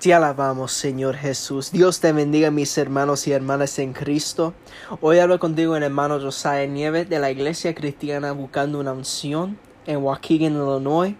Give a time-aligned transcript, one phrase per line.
[0.00, 1.72] Te alabamos, Señor Jesús.
[1.72, 4.54] Dios te bendiga, mis hermanos y hermanas en Cristo.
[5.00, 10.04] Hoy hablo contigo el hermano Josiah Nieves de la Iglesia Cristiana Buscando una Unción en
[10.04, 11.16] Waukegan, Illinois.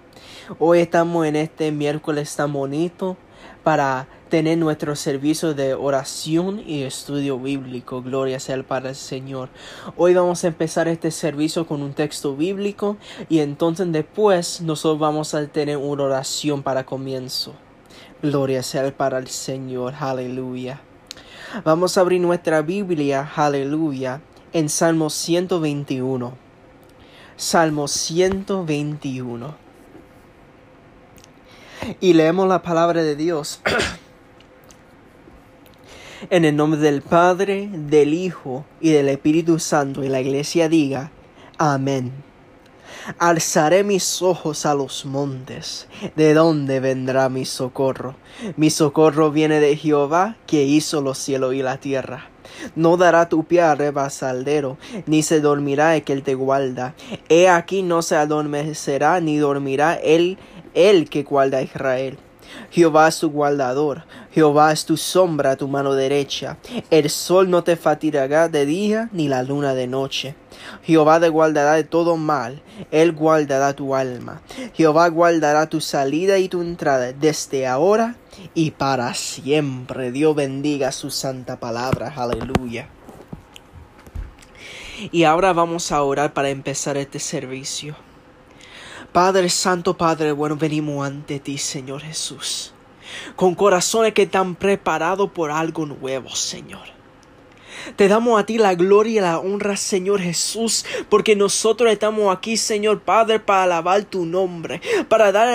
[0.61, 3.17] Hoy estamos en este miércoles tan bonito
[3.64, 8.01] para tener nuestro servicio de oración y estudio bíblico.
[8.01, 9.49] Gloria sea el Señor.
[9.97, 12.97] Hoy vamos a empezar este servicio con un texto bíblico
[13.29, 17.56] y entonces después nosotros vamos a tener una oración para comienzo.
[18.23, 19.95] Gloria sea para el Señor.
[20.00, 20.80] Aleluya.
[21.64, 24.20] Vamos a abrir nuestra Biblia, aleluya,
[24.52, 26.34] en Salmo 121.
[27.36, 29.54] Salmo 121.
[32.00, 33.60] Y leemos la palabra de Dios.
[36.30, 40.02] en el nombre del Padre, del Hijo y del Espíritu Santo.
[40.02, 41.12] Y la iglesia diga,
[41.56, 42.12] Amén.
[43.16, 45.88] Alzaré mis ojos a los montes.
[46.14, 48.16] ¿De dónde vendrá mi socorro?
[48.56, 52.28] Mi socorro viene de Jehová, que hizo los cielos y la tierra.
[52.76, 56.95] No dará tu pie a rebasaldero, ni se dormirá el que él te guarda.
[57.28, 60.37] He aquí no se adormecerá, ni dormirá él,
[60.74, 62.18] el que guarda a Israel.
[62.70, 66.56] Jehová es tu guardador, Jehová es tu sombra tu mano derecha.
[66.91, 70.34] El sol no te fatigará de día, ni la luna de noche.
[70.83, 74.42] Jehová te guardará de todo mal, Él guardará tu alma.
[74.75, 78.17] Jehová guardará tu salida y tu entrada desde ahora
[78.55, 80.12] y para siempre.
[80.12, 82.12] Dios bendiga su santa palabra.
[82.17, 82.89] Aleluya.
[85.12, 87.95] Y ahora vamos a orar para empezar este servicio.
[89.12, 92.75] Padre Santo, Padre bueno, venimos ante ti, Señor Jesús,
[93.37, 96.98] con corazones que están preparados por algo nuevo, Señor.
[97.97, 102.57] Te damos a ti la gloria y la honra, Señor Jesús, porque nosotros estamos aquí,
[102.57, 105.48] Señor Padre, para alabar tu nombre, para dar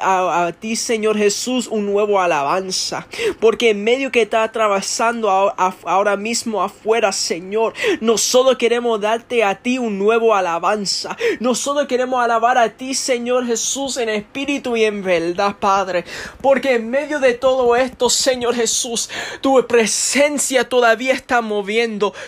[0.00, 3.06] a, ti, Señor Jesús, un nuevo alabanza,
[3.40, 9.78] porque en medio que está atravesando ahora mismo afuera, Señor, nosotros queremos darte a ti
[9.78, 11.16] un nuevo alabanza.
[11.40, 16.04] Nosotros queremos alabar a ti, Señor Jesús, en espíritu y en verdad, Padre,
[16.40, 19.08] porque en medio de todo esto, Señor Jesús,
[19.40, 21.40] tu presencia todavía está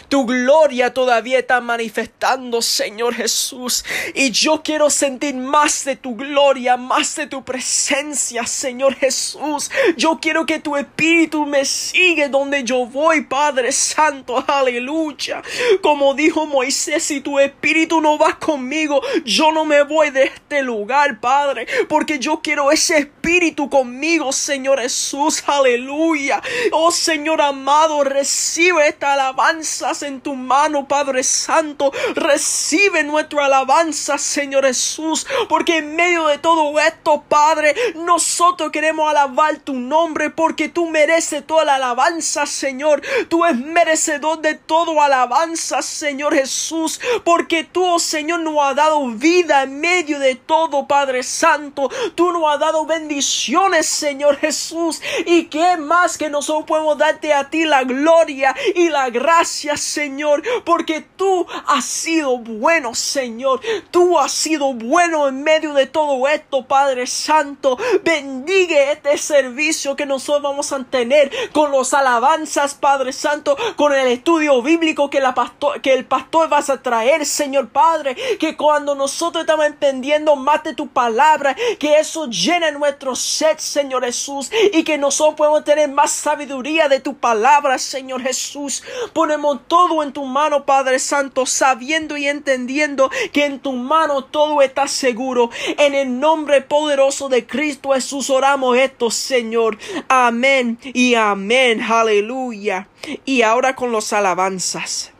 [0.09, 3.84] tu gloria todavía está manifestando, Señor Jesús.
[4.15, 9.71] Y yo quiero sentir más de tu gloria, más de tu presencia, Señor Jesús.
[9.97, 14.44] Yo quiero que tu espíritu me siga donde yo voy, Padre Santo.
[14.47, 15.43] Aleluya.
[15.82, 20.62] Como dijo Moisés, si tu espíritu no va conmigo, yo no me voy de este
[20.62, 21.66] lugar, Padre.
[21.88, 25.43] Porque yo quiero ese espíritu conmigo, Señor Jesús.
[25.47, 26.43] Aleluya.
[26.72, 31.93] Oh Señor amado, recibe esta alabanza alabanzas en tu mano, Padre Santo.
[32.15, 39.59] Recibe nuestra alabanza, Señor Jesús, porque en medio de todo esto, Padre, nosotros queremos alabar
[39.59, 43.03] tu nombre porque tú mereces toda la alabanza, Señor.
[43.28, 49.06] Tú eres merecedor de todo alabanza, Señor Jesús, porque tú, oh Señor, nos has dado
[49.09, 51.91] vida en medio de todo, Padre Santo.
[52.15, 55.03] Tú nos has dado bendiciones, Señor Jesús.
[55.27, 60.42] Y qué más que nosotros podemos darte a ti la gloria y la gracias, Señor,
[60.64, 63.60] porque tú has sido bueno, Señor.
[63.90, 67.76] Tú has sido bueno en medio de todo esto, Padre Santo.
[68.02, 74.08] Bendiga este servicio que nosotros vamos a tener con los alabanzas, Padre Santo, con el
[74.08, 78.16] estudio bíblico que, la pastor, que el pastor vas a traer, Señor Padre.
[78.38, 84.04] Que cuando nosotros estamos entendiendo más de tu palabra, que eso llene nuestro set, Señor
[84.04, 88.82] Jesús, y que nosotros podemos tener más sabiduría de tu palabra, Señor Jesús.
[89.12, 94.62] Ponemos todo en tu mano, Padre Santo, sabiendo y entendiendo que en tu mano todo
[94.62, 95.50] está seguro.
[95.76, 99.78] En el nombre poderoso de Cristo Jesús oramos esto, Señor.
[100.08, 101.82] Amén y amén.
[101.82, 102.88] Aleluya.
[103.24, 105.12] Y ahora con los alabanzas.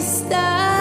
[0.00, 0.73] Te adoraré.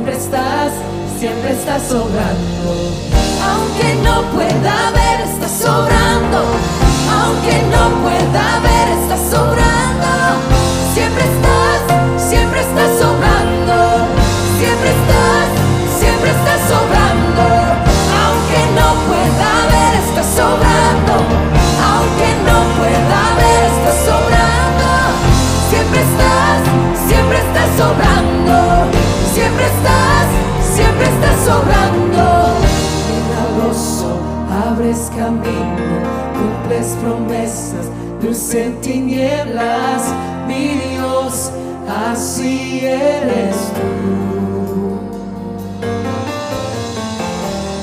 [0.00, 0.72] siempre estás,
[1.18, 2.68] siempre estás sobrando.
[3.44, 6.42] Aunque no pueda ver, estás sobrando.
[7.20, 10.29] Aunque no pueda ver, estás sobrando.
[40.46, 41.50] mi Dios,
[41.88, 45.00] así eres tú.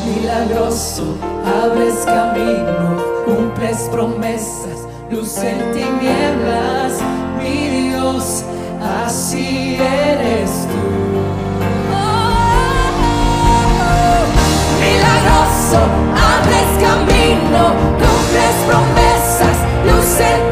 [0.05, 7.00] Milagroso, abres camino, cumples promesas, luz en tinieblas,
[7.38, 8.43] mi Dios,
[9.05, 10.98] así eres tú.
[14.79, 15.79] milagroso,
[16.15, 20.46] abres camino, cumples promesas, luz en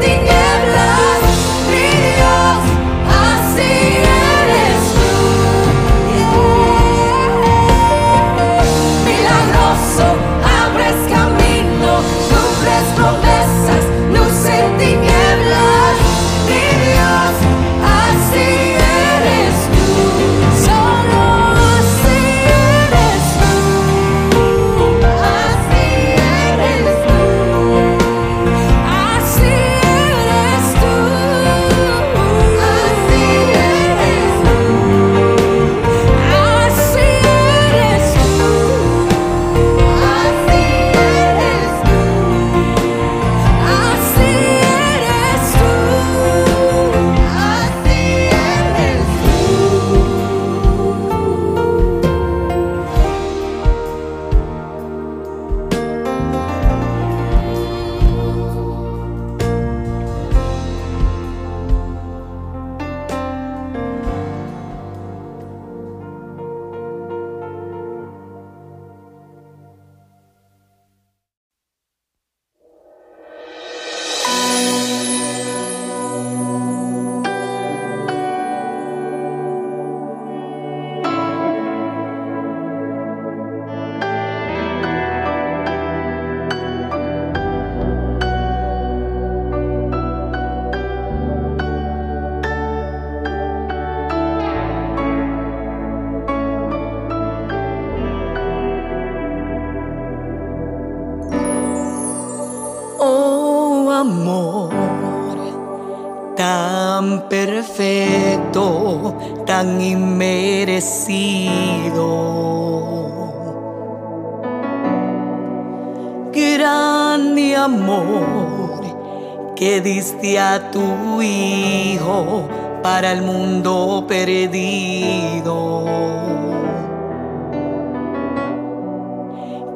[120.34, 122.48] a tu Hijo
[122.82, 125.84] para el mundo perdido.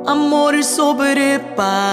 [0.06, 1.86] Amor sobrepasa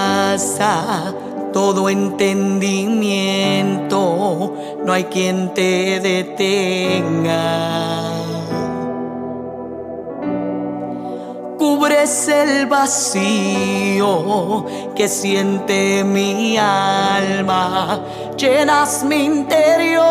[1.54, 8.07] todo entendimiento, no hay quien te detenga.
[12.04, 14.06] es el vacío
[14.96, 18.02] que siente mi alma,
[18.38, 20.06] llenas mi interior,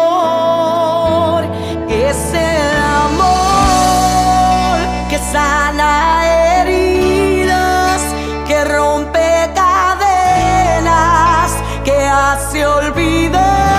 [1.89, 2.77] es el
[3.07, 4.79] amor
[5.09, 8.03] que sana heridas,
[8.49, 11.53] que rompe cadenas,
[11.85, 13.76] que hace olvidar.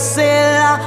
[0.00, 0.79] se lá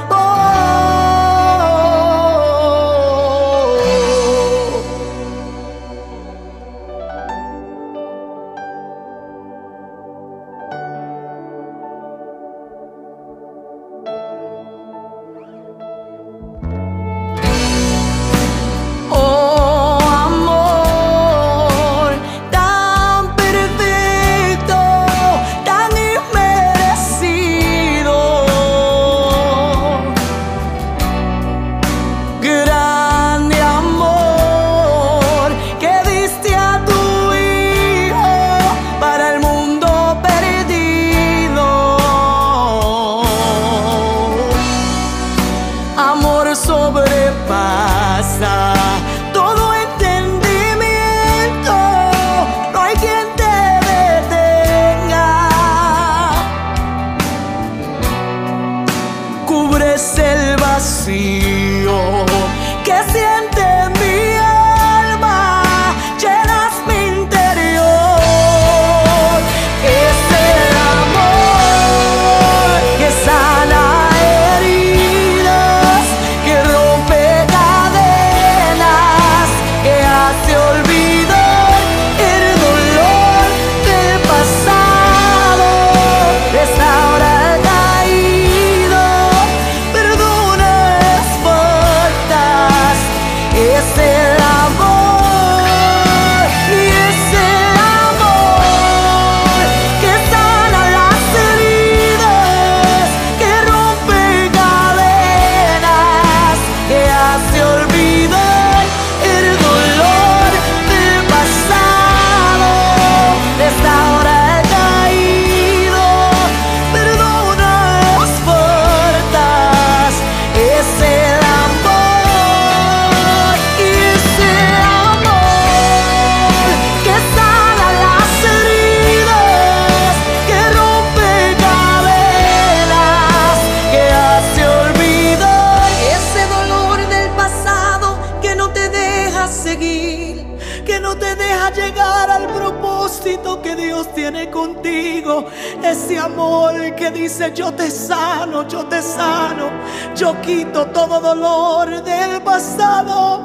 [147.64, 149.70] yo te sano, yo te sano,
[150.14, 153.40] yo quito todo dolor del pasado,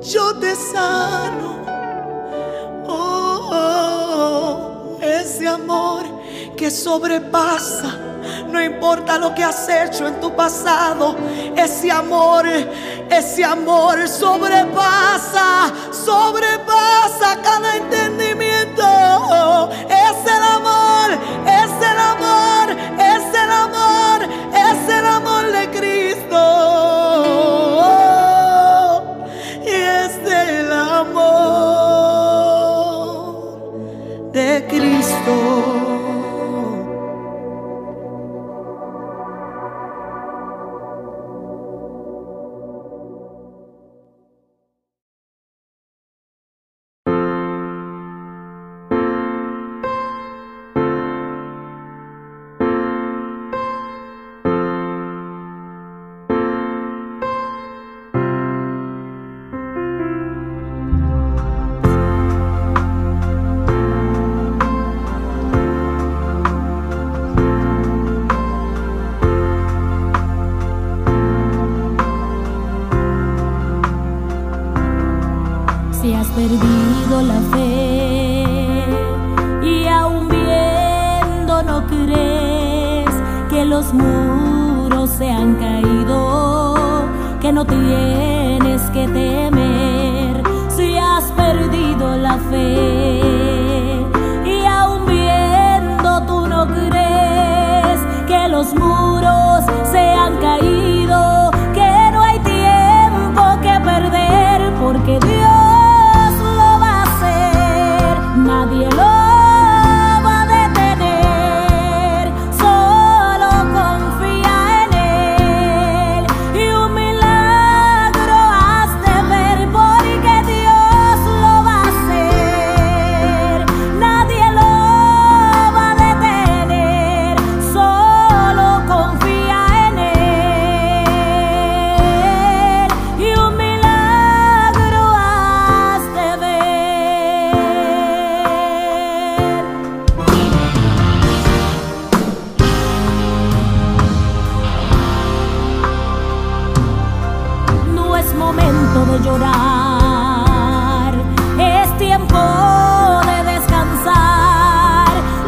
[0.00, 1.56] yo te sano.
[2.86, 6.04] Oh, oh, ese amor
[6.56, 7.98] que sobrepasa.
[8.48, 11.16] No importa lo que has hecho en tu pasado,
[11.56, 12.46] ese amor,
[13.10, 15.41] ese amor sobrepasa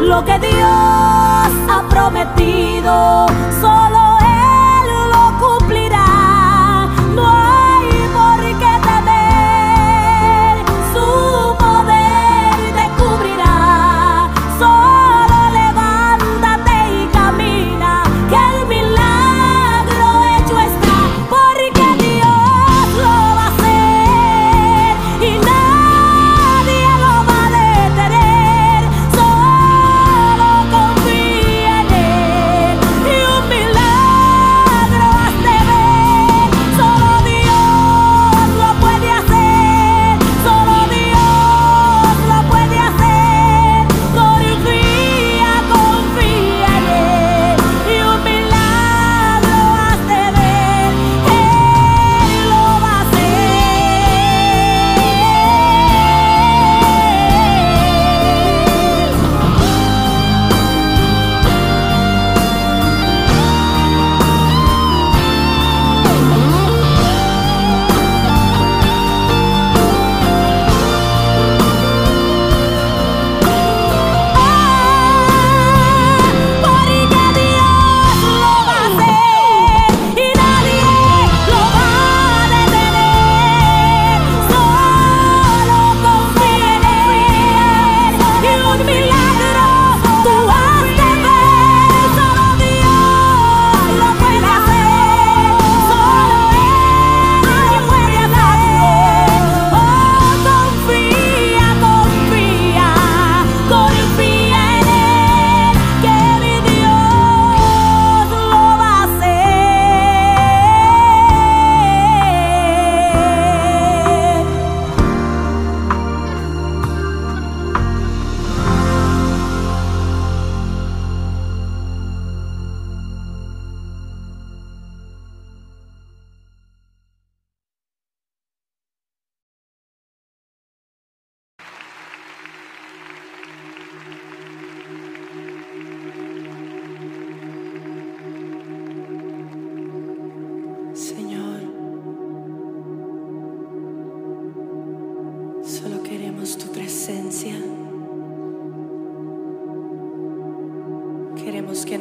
[0.05, 3.25] Lo que Dios ha prometido,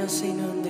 [0.07, 0.63] Queremos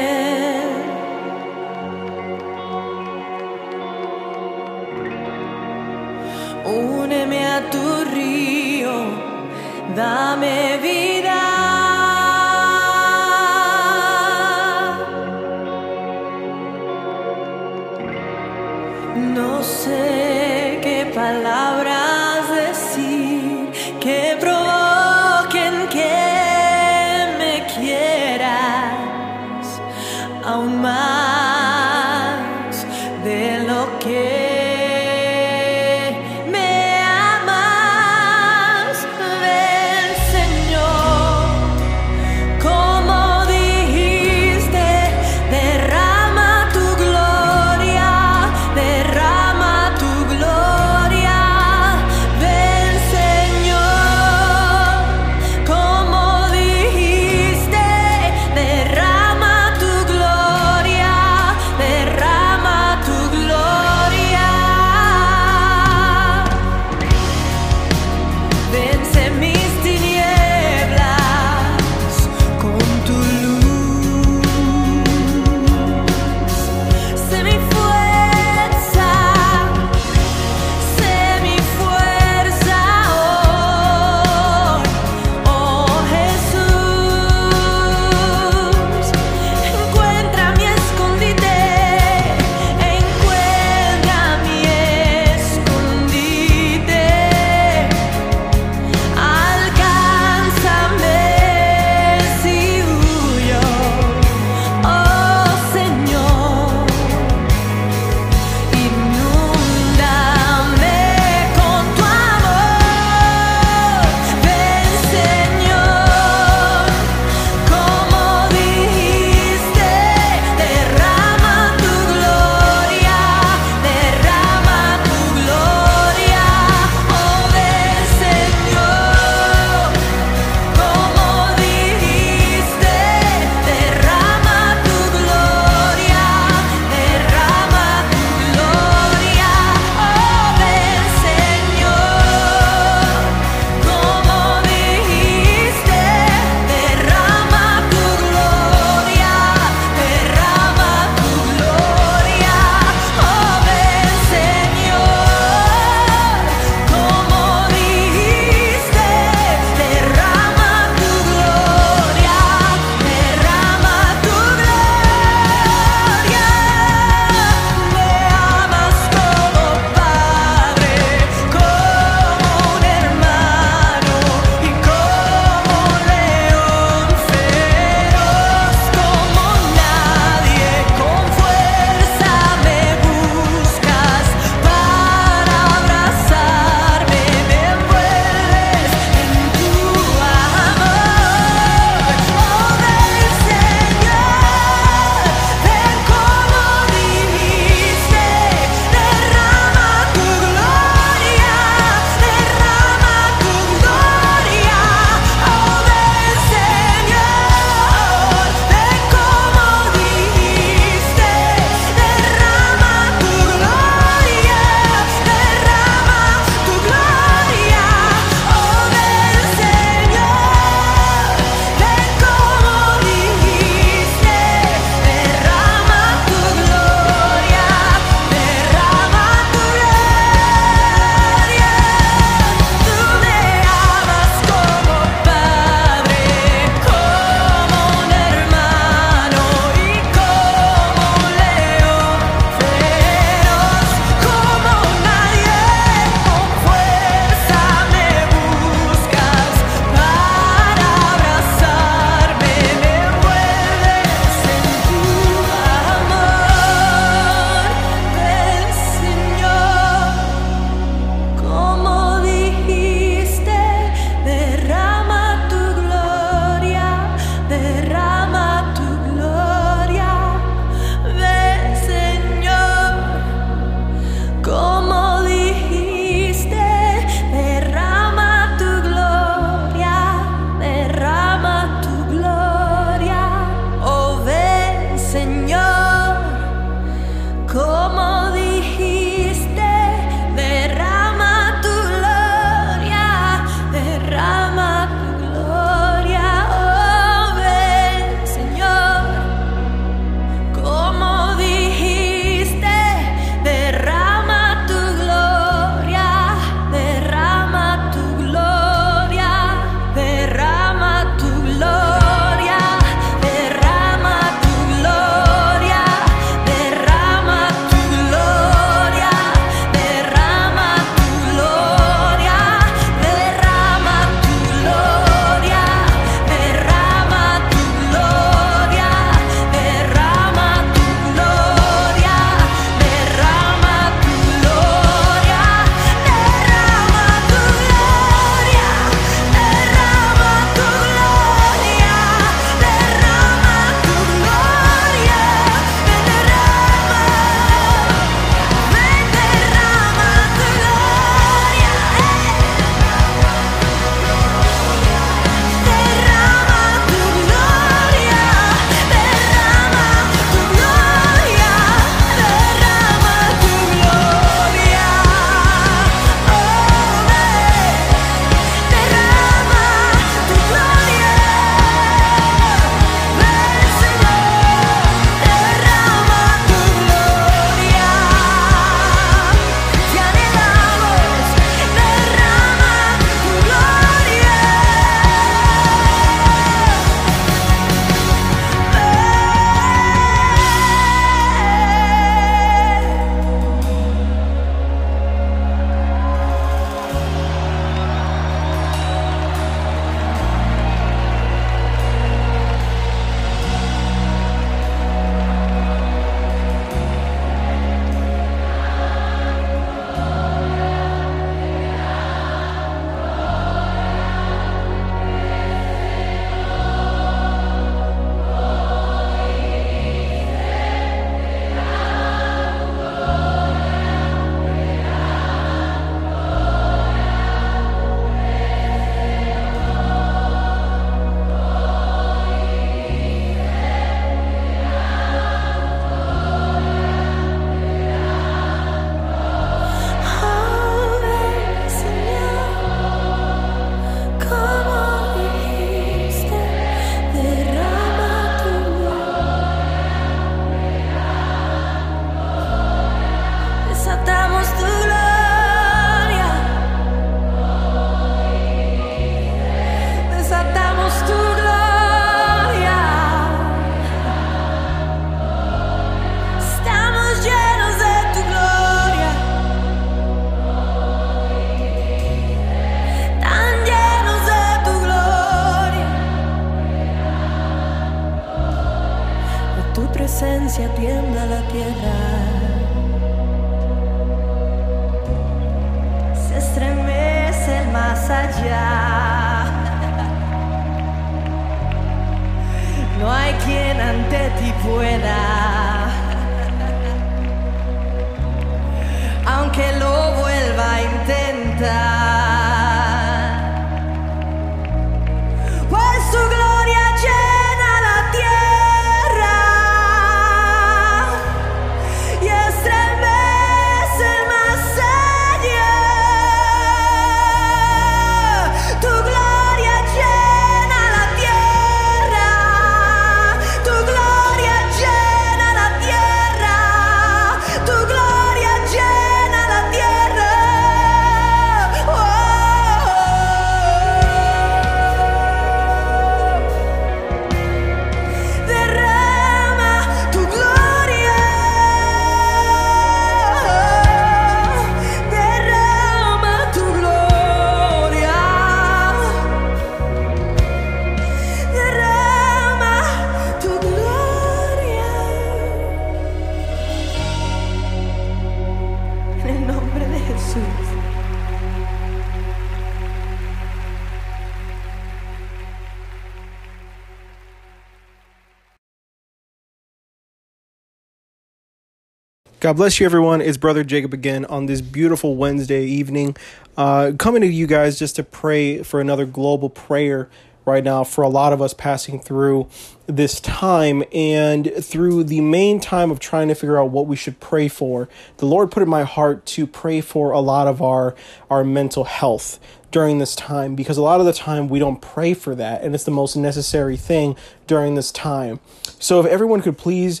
[572.50, 573.20] God bless you, everyone.
[573.20, 576.16] It's Brother Jacob again on this beautiful Wednesday evening.
[576.56, 580.10] Uh, coming to you guys just to pray for another global prayer
[580.44, 582.48] right now for a lot of us passing through
[582.88, 587.20] this time and through the main time of trying to figure out what we should
[587.20, 587.88] pray for.
[588.16, 590.96] The Lord put in my heart to pray for a lot of our,
[591.30, 592.40] our mental health
[592.72, 595.72] during this time because a lot of the time we don't pray for that and
[595.72, 597.14] it's the most necessary thing
[597.46, 598.40] during this time.
[598.80, 600.00] So if everyone could please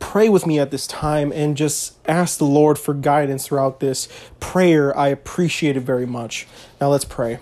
[0.00, 4.08] pray with me at this time and just ask the Lord for guidance throughout this
[4.40, 4.96] prayer.
[4.98, 6.48] I appreciate it very much.
[6.80, 7.38] Now let's pray.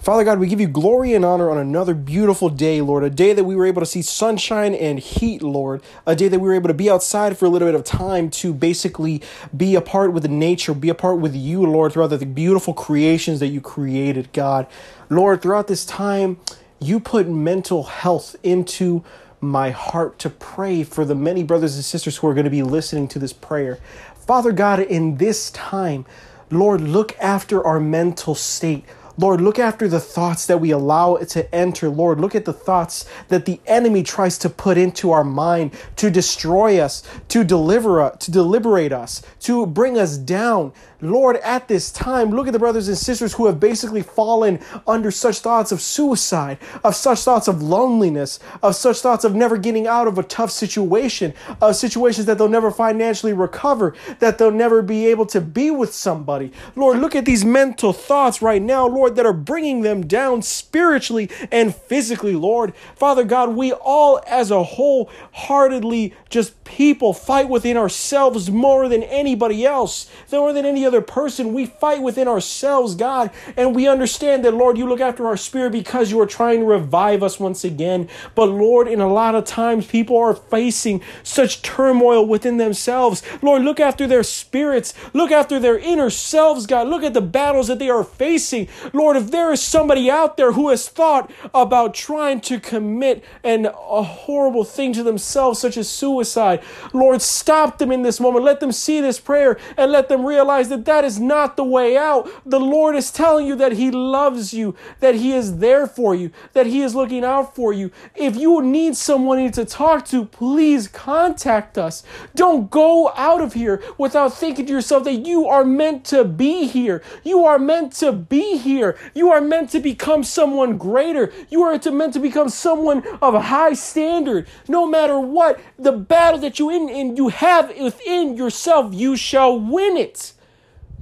[0.00, 3.04] Father God, we give you glory and honor on another beautiful day, Lord.
[3.04, 5.82] A day that we were able to see sunshine and heat, Lord.
[6.06, 8.30] A day that we were able to be outside for a little bit of time
[8.30, 9.20] to basically
[9.54, 13.40] be a part with nature, be a part with you, Lord, throughout the beautiful creations
[13.40, 14.66] that you created, God.
[15.10, 16.38] Lord, throughout this time,
[16.78, 19.04] you put mental health into
[19.40, 22.62] my heart to pray for the many brothers and sisters who are going to be
[22.62, 23.78] listening to this prayer.
[24.26, 26.04] Father God, in this time,
[26.50, 28.84] Lord, look after our mental state.
[29.18, 31.88] Lord, look after the thoughts that we allow it to enter.
[31.88, 36.10] Lord, look at the thoughts that the enemy tries to put into our mind to
[36.10, 40.72] destroy us, to deliver us, to deliberate us, to bring us down.
[41.02, 45.10] Lord, at this time, look at the brothers and sisters who have basically fallen under
[45.10, 49.86] such thoughts of suicide, of such thoughts of loneliness, of such thoughts of never getting
[49.86, 54.82] out of a tough situation, of situations that they'll never financially recover, that they'll never
[54.82, 56.52] be able to be with somebody.
[56.74, 61.30] Lord, look at these mental thoughts right now, Lord, that are bringing them down spiritually
[61.52, 62.74] and physically, Lord.
[62.96, 69.02] Father God, we all as a whole heartedly just people fight within ourselves more than
[69.04, 71.52] anybody else, more than any other person.
[71.52, 75.72] We fight within ourselves, God, and we understand that, Lord, you look after our spirit
[75.72, 78.08] because you are trying to revive us once again.
[78.34, 83.22] But, Lord, in a lot of times, people are facing such turmoil within themselves.
[83.42, 86.88] Lord, look after their spirits, look after their inner selves, God.
[86.88, 88.68] Look at the battles that they are facing.
[88.92, 93.66] Lord, if there is somebody out there who has thought about trying to commit an,
[93.66, 98.44] a horrible thing to themselves, such as suicide, Lord, stop them in this moment.
[98.44, 101.96] Let them see this prayer and let them realize that that is not the way
[101.96, 102.30] out.
[102.44, 106.30] The Lord is telling you that He loves you, that He is there for you,
[106.52, 107.90] that He is looking out for you.
[108.14, 112.02] If you need someone to talk to, please contact us.
[112.34, 116.66] Don't go out of here without thinking to yourself that you are meant to be
[116.66, 117.02] here.
[117.24, 118.98] You are meant to be here.
[119.14, 121.32] You are meant to become someone greater.
[121.48, 124.46] You are meant to become someone of a high standard.
[124.68, 129.58] No matter what, the battle that you in, in you have within yourself, you shall
[129.58, 130.32] win it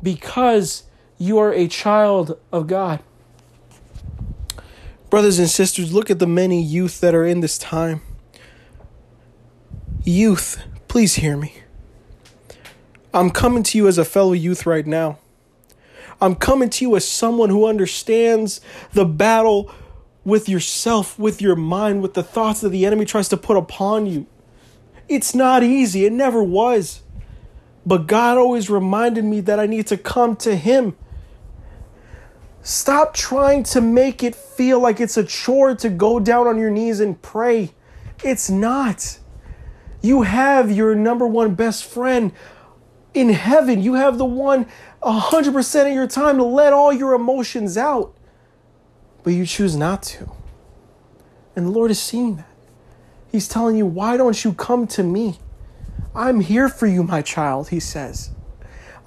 [0.02, 0.84] because
[1.18, 3.00] you are a child of God.
[5.10, 8.02] Brothers and sisters, look at the many youth that are in this time.
[10.04, 11.54] Youth, please hear me.
[13.12, 15.18] I'm coming to you as a fellow youth right now.
[16.20, 18.60] I'm coming to you as someone who understands
[18.92, 19.72] the battle
[20.24, 24.06] with yourself, with your mind, with the thoughts that the enemy tries to put upon
[24.06, 24.26] you.
[25.08, 27.02] It's not easy, it never was.
[27.88, 30.94] But God always reminded me that I need to come to Him.
[32.60, 36.68] Stop trying to make it feel like it's a chore to go down on your
[36.68, 37.72] knees and pray.
[38.22, 39.18] It's not.
[40.02, 42.32] You have your number one best friend
[43.14, 43.82] in heaven.
[43.82, 44.66] You have the one
[45.02, 48.14] 100% of your time to let all your emotions out.
[49.22, 50.30] But you choose not to.
[51.56, 52.50] And the Lord is seeing that.
[53.32, 55.38] He's telling you, Why don't you come to me?
[56.14, 58.30] I'm here for you, my child, he says.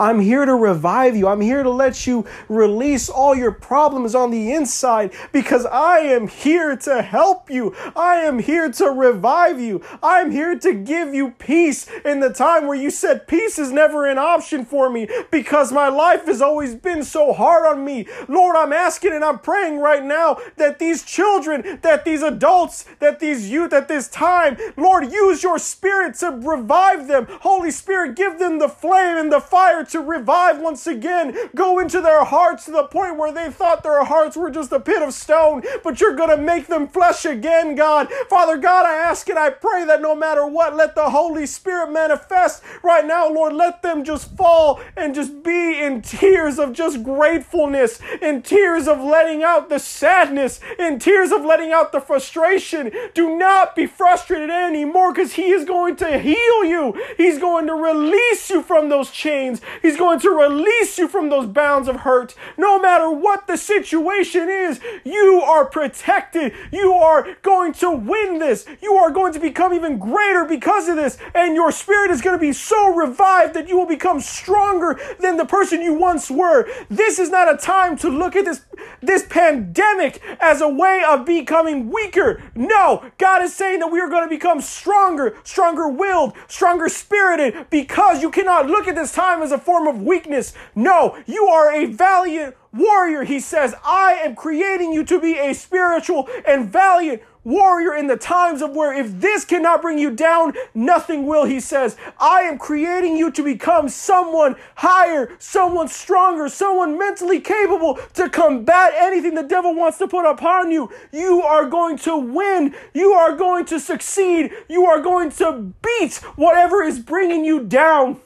[0.02, 1.28] I'm here to revive you.
[1.28, 6.28] I'm here to let you release all your problems on the inside because I am
[6.28, 7.76] here to help you.
[7.96, 9.84] I am here to revive you.
[10.02, 14.08] I'm here to give you peace in the time where you said peace is never
[14.08, 18.08] an option for me because my life has always been so hard on me.
[18.28, 23.20] Lord, I'm asking and I'm praying right now that these children, that these adults, that
[23.20, 27.28] these youth at this time, Lord, use your spirit to revive them.
[27.42, 31.36] Holy Spirit, give them the flame and the fire to revive once again.
[31.56, 34.80] Go into their hearts to the point where they thought their hearts were just a
[34.80, 38.10] pit of stone, but you're going to make them flesh again, God.
[38.30, 41.92] Father God, I ask and I pray that no matter what, let the Holy Spirit
[41.92, 43.54] manifest right now, Lord.
[43.54, 49.00] Let them just fall and just be in tears of just gratefulness, in tears of
[49.00, 52.92] letting out the sadness, in tears of letting out the frustration.
[53.14, 57.02] Do not be frustrated anymore because He is going to heal you.
[57.18, 59.62] He's going to release you from those chains.
[59.82, 62.36] He's going to release you from those bounds of hurt.
[62.58, 66.54] No matter what the situation is, you are protected.
[66.72, 68.66] You are going to win this.
[68.82, 71.18] You are going to become even greater because of this.
[71.34, 75.38] And your spirit is going to be so revived that you will become stronger than
[75.38, 76.70] the person you once were.
[76.90, 78.66] This is not a time to look at this,
[79.02, 82.42] this pandemic as a way of becoming weaker.
[82.56, 87.70] No, God is saying that we are going to become stronger, stronger willed, stronger spirited
[87.70, 90.54] because you cannot look at this time as a form of weakness.
[90.76, 93.24] No, you are a valiant warrior.
[93.24, 98.18] He says, I am creating you to be a spiritual and valiant warrior in the
[98.18, 101.46] times of where if this cannot bring you down, nothing will.
[101.46, 107.96] He says, I am creating you to become someone higher, someone stronger, someone mentally capable
[108.14, 110.92] to combat anything the devil wants to put upon you.
[111.12, 112.76] You are going to win.
[112.94, 114.52] You are going to succeed.
[114.70, 118.22] You are going to beat whatever is bringing you down.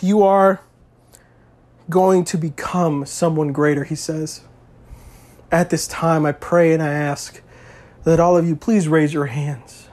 [0.00, 0.60] You are
[1.90, 4.42] going to become someone greater, he says.
[5.50, 7.42] At this time, I pray and I ask
[8.04, 9.88] that all of you please raise your hands.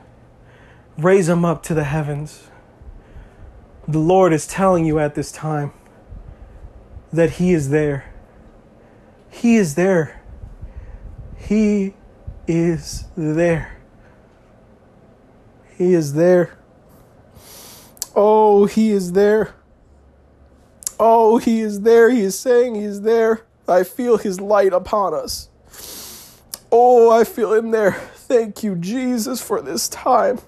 [0.97, 2.49] Raise them up to the heavens.
[3.87, 5.71] The Lord is telling you at this time
[7.11, 8.13] that He is there.
[9.29, 10.21] He is there.
[11.37, 11.93] He
[12.47, 13.77] is there.
[15.77, 16.57] He is there.
[18.15, 19.55] Oh, He is there.
[20.99, 22.09] Oh, He is there.
[22.09, 23.41] He is saying He is there.
[23.67, 25.49] I feel His light upon us.
[26.71, 27.91] Oh, I feel Him there.
[27.91, 30.39] Thank you, Jesus, for this time.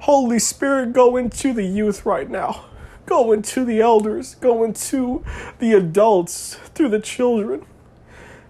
[0.00, 2.64] Holy Spirit, go into the youth right now.
[3.06, 4.34] Go into the elders.
[4.36, 5.24] Go into
[5.58, 7.64] the adults, through the children.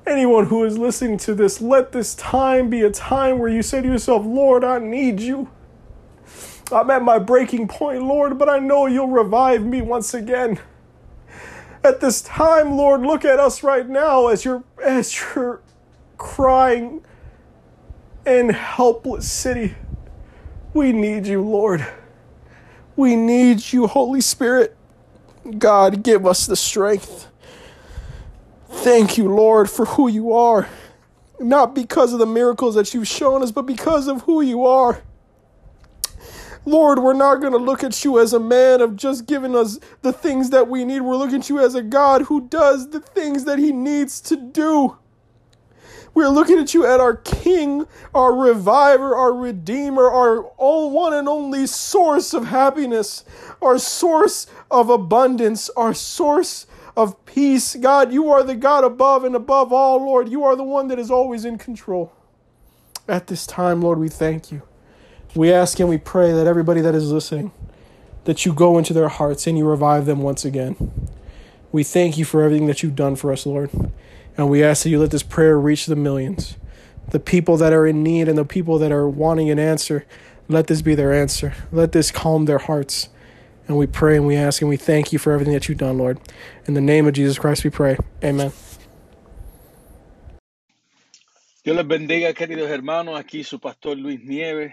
[0.07, 3.83] Anyone who is listening to this, let this time be a time where you say
[3.83, 5.51] to yourself, Lord, I need you.
[6.73, 10.59] I'm at my breaking point, Lord, but I know you'll revive me once again.
[11.85, 15.61] At this time, Lord, look at us right now as you're as you're
[16.17, 17.05] crying
[18.25, 19.75] in helpless city.
[20.75, 21.87] We need you, Lord.
[22.97, 24.77] We need you, Holy Spirit.
[25.59, 27.29] God, give us the strength.
[28.69, 30.69] Thank you, Lord, for who you are.
[31.41, 35.03] Not because of the miracles that you've shown us, but because of who you are.
[36.65, 39.81] Lord, we're not going to look at you as a man of just giving us
[40.03, 41.01] the things that we need.
[41.01, 44.37] We're looking at you as a God who does the things that he needs to
[44.37, 44.97] do.
[46.15, 51.29] We're looking at you at our King, our Reviver, our Redeemer, our all one and
[51.29, 53.25] only source of happiness,
[53.63, 57.75] our source of abundance, our source of peace.
[57.77, 60.29] God, you are the God above and above all, Lord.
[60.29, 62.13] You are the one that is always in control.
[63.09, 64.63] At this time, Lord, we thank you.
[65.35, 67.53] We ask and we pray that everybody that is listening,
[68.25, 70.77] that you go into their hearts and you revive them once again.
[71.73, 73.71] We thank you for everything that you've done for us, Lord.
[74.37, 76.57] And we ask that you let this prayer reach the millions.
[77.11, 80.05] The people that are in need and the people that are wanting an answer,
[80.49, 81.55] let this be their answer.
[81.73, 83.09] Let this calm their hearts.
[83.69, 85.97] And we pray and we ask and we thank you for everything that you've done,
[85.97, 86.19] Lord.
[86.67, 87.97] In the name of Jesus Christ we pray.
[88.23, 88.53] Amen.
[91.65, 93.19] Dios les bendiga, queridos hermanos.
[93.19, 94.73] Aquí su pastor Luis Nieves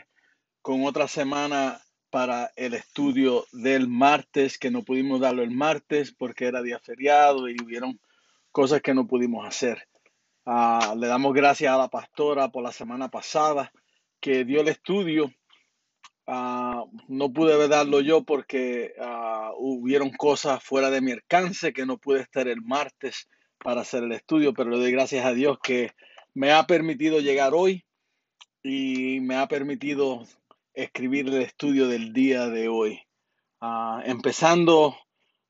[0.70, 6.46] con otra semana para el estudio del martes, que no pudimos darlo el martes porque
[6.46, 8.00] era día feriado y hubieron
[8.52, 9.88] cosas que no pudimos hacer.
[10.46, 13.72] Ah, le damos gracias a la pastora por la semana pasada
[14.20, 15.34] que dio el estudio.
[16.28, 21.98] Ah, no pude darlo yo porque ah, hubieron cosas fuera de mi alcance que no
[21.98, 25.94] pude estar el martes para hacer el estudio, pero le doy gracias a Dios que
[26.36, 27.84] me ha permitido llegar hoy
[28.62, 30.28] y me ha permitido
[30.84, 33.02] escribir el estudio del día de hoy.
[33.60, 34.96] Ah, empezando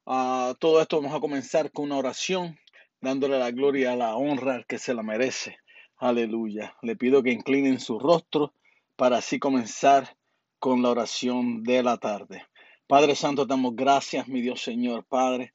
[0.05, 2.57] todo esto, vamos a comenzar con una oración,
[2.99, 5.57] dándole la gloria, la honra que se la merece.
[5.97, 6.75] Aleluya.
[6.81, 8.53] Le pido que inclinen su rostro
[8.95, 10.17] para así comenzar
[10.57, 12.43] con la oración de la tarde.
[12.87, 15.53] Padre Santo, damos gracias, mi Dios Señor, Padre,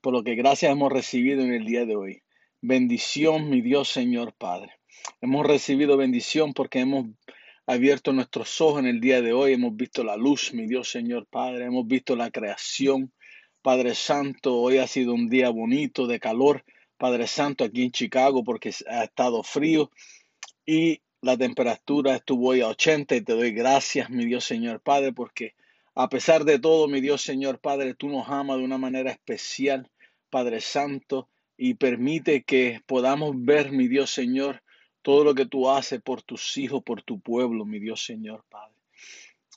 [0.00, 2.22] por lo que gracias hemos recibido en el día de hoy.
[2.62, 4.72] Bendición, mi Dios Señor, Padre.
[5.20, 7.06] Hemos recibido bendición porque hemos
[7.66, 11.26] abierto nuestros ojos en el día de hoy, hemos visto la luz, mi Dios Señor
[11.26, 13.12] Padre, hemos visto la creación.
[13.62, 16.64] Padre Santo, hoy ha sido un día bonito de calor,
[16.96, 19.90] Padre Santo, aquí en Chicago porque ha estado frío.
[20.64, 25.12] Y la temperatura estuvo hoy a 80 y te doy gracias, mi Dios Señor Padre,
[25.12, 25.54] porque
[25.94, 29.90] a pesar de todo, mi Dios Señor Padre, tú nos amas de una manera especial,
[30.30, 34.62] Padre Santo, y permite que podamos ver, mi Dios Señor,
[35.02, 38.74] todo lo que tú haces por tus hijos, por tu pueblo, mi Dios Señor Padre.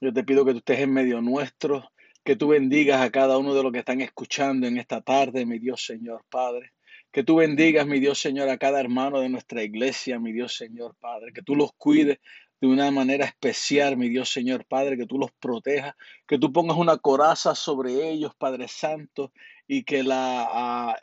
[0.01, 1.91] Yo te pido que tú estés en medio nuestro,
[2.23, 5.59] que tú bendigas a cada uno de los que están escuchando en esta tarde, mi
[5.59, 6.71] Dios Señor Padre.
[7.11, 10.95] Que tú bendigas, mi Dios Señor, a cada hermano de nuestra iglesia, mi Dios Señor
[10.99, 11.31] Padre.
[11.31, 12.19] Que tú los cuides
[12.59, 16.77] de una manera especial, mi Dios Señor Padre, que tú los protejas, que tú pongas
[16.77, 19.31] una coraza sobre ellos, Padre Santo,
[19.67, 20.97] y que la,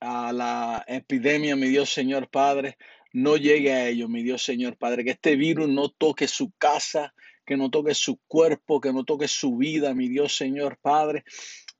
[0.00, 2.76] a la epidemia, mi Dios Señor Padre,
[3.12, 7.12] no llegue a ellos, mi Dios Señor Padre, que este virus no toque su casa,
[7.44, 11.24] que no toque su cuerpo, que no toque su vida, mi Dios Señor Padre,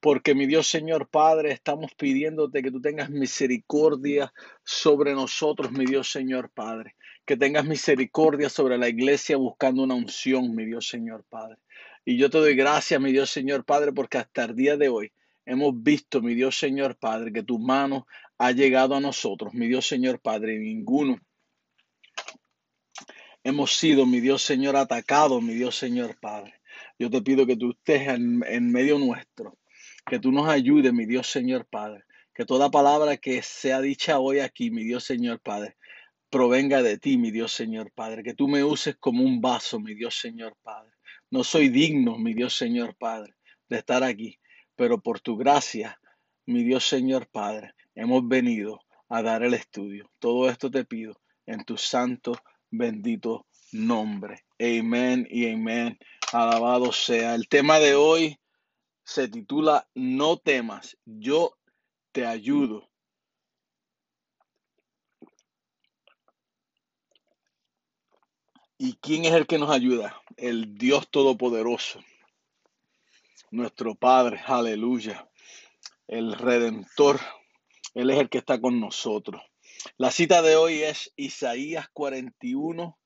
[0.00, 4.32] porque mi Dios Señor Padre, estamos pidiéndote que tú tengas misericordia
[4.64, 10.54] sobre nosotros, mi Dios Señor Padre, que tengas misericordia sobre la iglesia buscando una unción,
[10.54, 11.58] mi Dios Señor Padre.
[12.04, 15.12] Y yo te doy gracias, mi Dios Señor Padre, porque hasta el día de hoy
[15.50, 18.06] hemos visto, mi Dios Señor Padre, que tu mano
[18.38, 21.18] ha llegado a nosotros, mi Dios Señor Padre, ninguno
[23.42, 26.54] hemos sido, mi Dios Señor, atacado, mi Dios Señor Padre.
[26.98, 29.58] Yo te pido que tú estés en, en medio nuestro,
[30.06, 34.40] que tú nos ayudes, mi Dios Señor Padre, que toda palabra que sea dicha hoy
[34.40, 35.76] aquí, mi Dios Señor Padre,
[36.28, 39.94] provenga de ti, mi Dios Señor Padre, que tú me uses como un vaso, mi
[39.94, 40.92] Dios Señor Padre.
[41.30, 43.34] No soy digno, mi Dios Señor Padre,
[43.68, 44.38] de estar aquí,
[44.80, 46.00] pero por tu gracia,
[46.46, 50.10] mi Dios Señor Padre, hemos venido a dar el estudio.
[50.18, 52.32] Todo esto te pido en tu santo,
[52.70, 54.46] bendito nombre.
[54.58, 55.98] Amén y amén.
[56.32, 57.34] Alabado sea.
[57.34, 58.40] El tema de hoy
[59.04, 61.58] se titula No temas, yo
[62.10, 62.88] te ayudo.
[68.78, 70.22] ¿Y quién es el que nos ayuda?
[70.38, 72.00] El Dios Todopoderoso,
[73.50, 75.28] nuestro Padre, aleluya,
[76.08, 77.20] el Redentor
[77.94, 79.42] él es el que está con nosotros.
[79.96, 82.96] La cita de hoy es Isaías 41,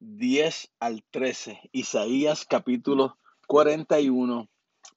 [0.00, 1.60] 10 al 13.
[1.72, 4.48] Isaías capítulo 41,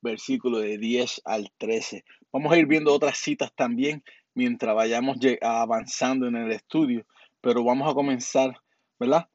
[0.01, 2.03] versículo de 10 al 13.
[2.33, 4.03] Vamos a ir viendo otras citas también
[4.33, 7.05] mientras vayamos avanzando en el estudio,
[7.39, 8.61] pero vamos a comenzar,
[8.99, 9.29] ¿verdad?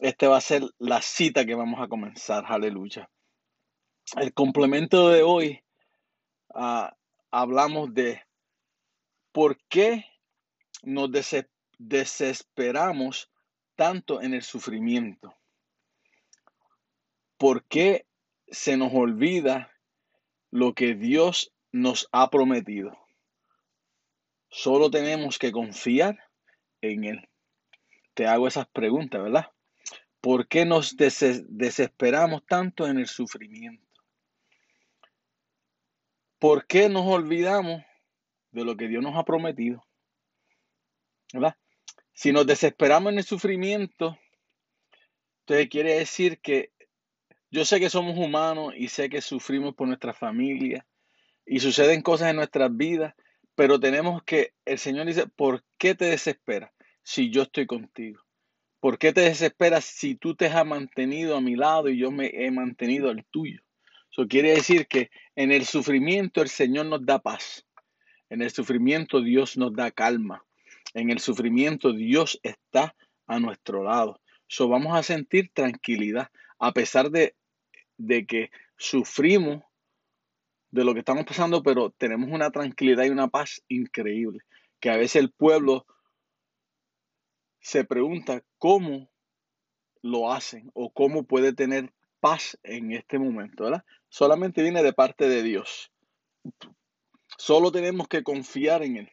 [0.00, 3.10] Este va a ser la cita que vamos a comenzar, aleluya.
[4.16, 5.62] El complemento de hoy,
[6.54, 6.94] ah,
[7.30, 8.22] hablamos de
[9.32, 10.04] ¿Por qué
[10.82, 11.08] nos
[11.78, 13.30] desesperamos
[13.74, 15.34] tanto en el sufrimiento?
[17.38, 18.06] ¿Por qué
[18.48, 19.72] se nos olvida
[20.50, 22.92] lo que Dios nos ha prometido?
[24.50, 26.18] Solo tenemos que confiar
[26.82, 27.28] en Él.
[28.12, 29.50] Te hago esas preguntas, ¿verdad?
[30.20, 33.91] ¿Por qué nos desesperamos tanto en el sufrimiento?
[36.42, 37.84] ¿Por qué nos olvidamos
[38.50, 39.86] de lo que Dios nos ha prometido.
[41.32, 41.54] ¿Verdad?
[42.12, 44.18] Si nos desesperamos en el sufrimiento,
[45.42, 46.72] entonces quiere decir que
[47.48, 50.84] yo sé que somos humanos y sé que sufrimos por nuestra familia
[51.46, 53.14] y suceden cosas en nuestras vidas,
[53.54, 56.72] pero tenemos que, el Señor dice, ¿por qué te desesperas
[57.04, 58.20] si yo estoy contigo?
[58.80, 62.32] ¿Por qué te desesperas si tú te has mantenido a mi lado y yo me
[62.34, 63.62] he mantenido al tuyo?
[64.12, 67.66] Eso quiere decir que en el sufrimiento el Señor nos da paz.
[68.28, 70.44] En el sufrimiento Dios nos da calma.
[70.92, 72.94] En el sufrimiento Dios está
[73.26, 74.20] a nuestro lado.
[74.48, 77.34] So vamos a sentir tranquilidad a pesar de,
[77.96, 79.62] de que sufrimos
[80.70, 84.40] de lo que estamos pasando, pero tenemos una tranquilidad y una paz increíble.
[84.78, 85.86] Que a veces el pueblo
[87.60, 89.10] se pregunta cómo
[90.02, 91.92] lo hacen o cómo puede tener
[92.22, 93.84] paz en este momento, ¿verdad?
[94.08, 95.90] Solamente viene de parte de Dios.
[97.36, 99.12] Solo tenemos que confiar en Él,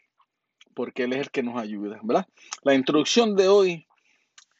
[0.76, 2.28] porque Él es el que nos ayuda, ¿verdad?
[2.62, 3.88] La introducción de hoy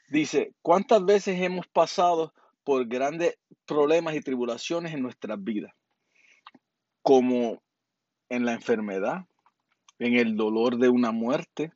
[0.10, 2.34] dice, ¿cuántas veces hemos pasado
[2.64, 3.38] por grandes
[3.68, 5.72] problemas y tribulaciones en nuestras vidas?
[7.04, 7.62] Como
[8.30, 9.26] en la enfermedad,
[10.00, 11.72] en el dolor de una muerte,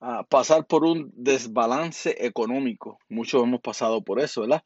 [0.00, 2.98] a pasar por un desbalance económico.
[3.08, 4.64] Muchos hemos pasado por eso, ¿verdad?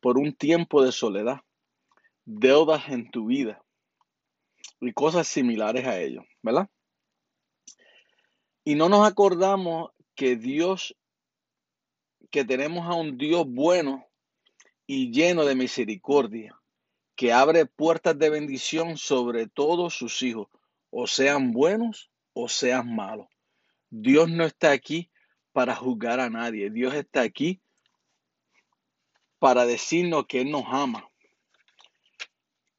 [0.00, 1.40] Por un tiempo de soledad,
[2.24, 3.62] deudas en tu vida
[4.80, 6.68] y cosas similares a ello, ¿verdad?
[8.64, 10.96] Y no nos acordamos que Dios,
[12.30, 14.06] que tenemos a un Dios bueno
[14.86, 16.58] y lleno de misericordia,
[17.16, 20.48] que abre puertas de bendición sobre todos sus hijos,
[20.90, 23.26] o sean buenos o sean malos.
[23.90, 25.10] Dios no está aquí
[25.52, 26.70] para juzgar a nadie.
[26.70, 27.60] Dios está aquí
[29.44, 31.06] para decirnos que Él nos ama,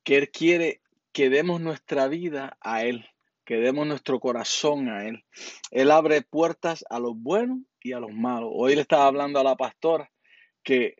[0.03, 3.07] que Él quiere que demos nuestra vida a Él,
[3.45, 5.23] que demos nuestro corazón a Él.
[5.69, 8.49] Él abre puertas a los buenos y a los malos.
[8.51, 10.11] Hoy le estaba hablando a la pastora
[10.63, 10.95] que,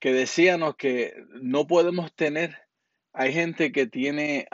[0.00, 2.58] que decíamos que no podemos tener,
[3.14, 4.48] hay gente que tiene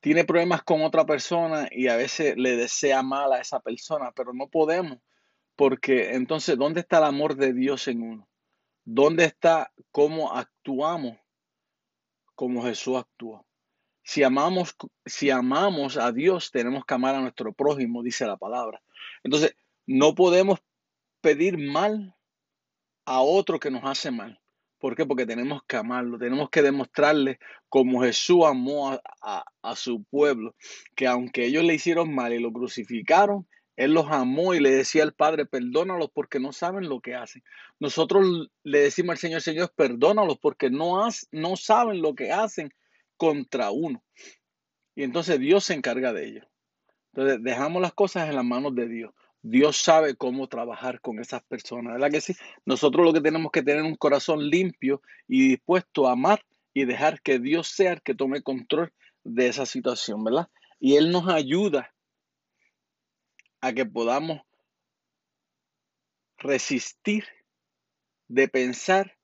[0.00, 4.32] tiene problemas con otra persona y a veces le desea mal a esa persona, pero
[4.32, 4.96] no podemos,
[5.60, 8.26] porque entonces, ¿dónde está el amor de Dios en uno?
[8.82, 11.18] ¿Dónde está cómo actuamos
[12.34, 13.46] como Jesús actuó?
[14.02, 18.80] Si amamos, si amamos a Dios, tenemos que amar a nuestro prójimo, dice la palabra.
[19.22, 19.54] Entonces,
[19.84, 20.60] no podemos
[21.20, 22.16] pedir mal
[23.04, 24.40] a otro que nos hace mal.
[24.78, 25.04] ¿Por qué?
[25.04, 27.38] Porque tenemos que amarlo, tenemos que demostrarle
[27.68, 30.54] como Jesús amó a, su pueblo,
[30.96, 33.46] que aunque ellos le hicieron mal y lo crucificaron,
[33.80, 37.42] Él los amó y le decía al Padre, perdónalos porque no saben lo que hacen.
[37.78, 42.74] Nosotros le decimos al Señor, Señor, perdónalos porque no, no saben lo que hacen
[43.16, 44.04] contra uno.
[44.94, 46.48] Y entonces Dios se encarga de ello.
[47.14, 49.14] Entonces dejamos las cosas en las manos de Dios.
[49.40, 52.36] Dios sabe cómo trabajar con esas personas, ¿verdad que sí?
[52.66, 57.22] Nosotros lo que tenemos que tener un corazón limpio y dispuesto a amar y dejar
[57.22, 58.92] que Dios sea el que tome control
[59.24, 60.48] de esa situación, ¿verdad?
[60.78, 61.94] Y Él nos ayuda
[63.60, 64.40] a que podamos
[66.38, 67.24] resistir
[68.28, 69.16] de pensar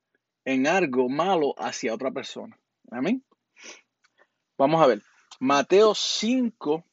[0.44, 2.58] en algo malo hacia otra persona.
[2.90, 3.24] Amén.
[4.58, 5.02] Vamos a ver.
[5.40, 6.84] Mateo 5,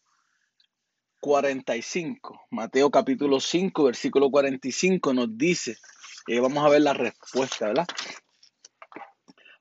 [1.20, 2.42] 45.
[2.50, 5.78] Mateo capítulo 5, versículo 45 nos dice,
[6.28, 7.88] y vamos a ver la respuesta, ¿verdad?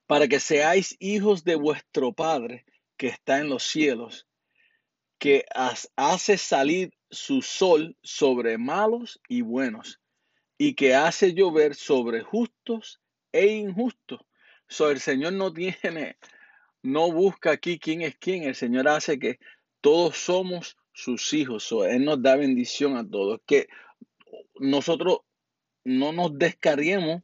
[0.06, 2.64] Para que seáis hijos de vuestro Padre
[2.96, 4.26] que está en los cielos,
[5.22, 5.46] que
[5.94, 10.00] hace salir su sol sobre malos y buenos,
[10.58, 13.00] y que hace llover sobre justos
[13.30, 14.18] e injustos.
[14.66, 16.16] So, el Señor no tiene,
[16.82, 19.38] no busca aquí quién es quién, el Señor hace que
[19.80, 21.70] todos somos sus hijos.
[21.70, 23.40] o él nos da bendición a todos.
[23.46, 23.68] Que
[24.56, 25.18] nosotros
[25.84, 27.22] no nos descarriemos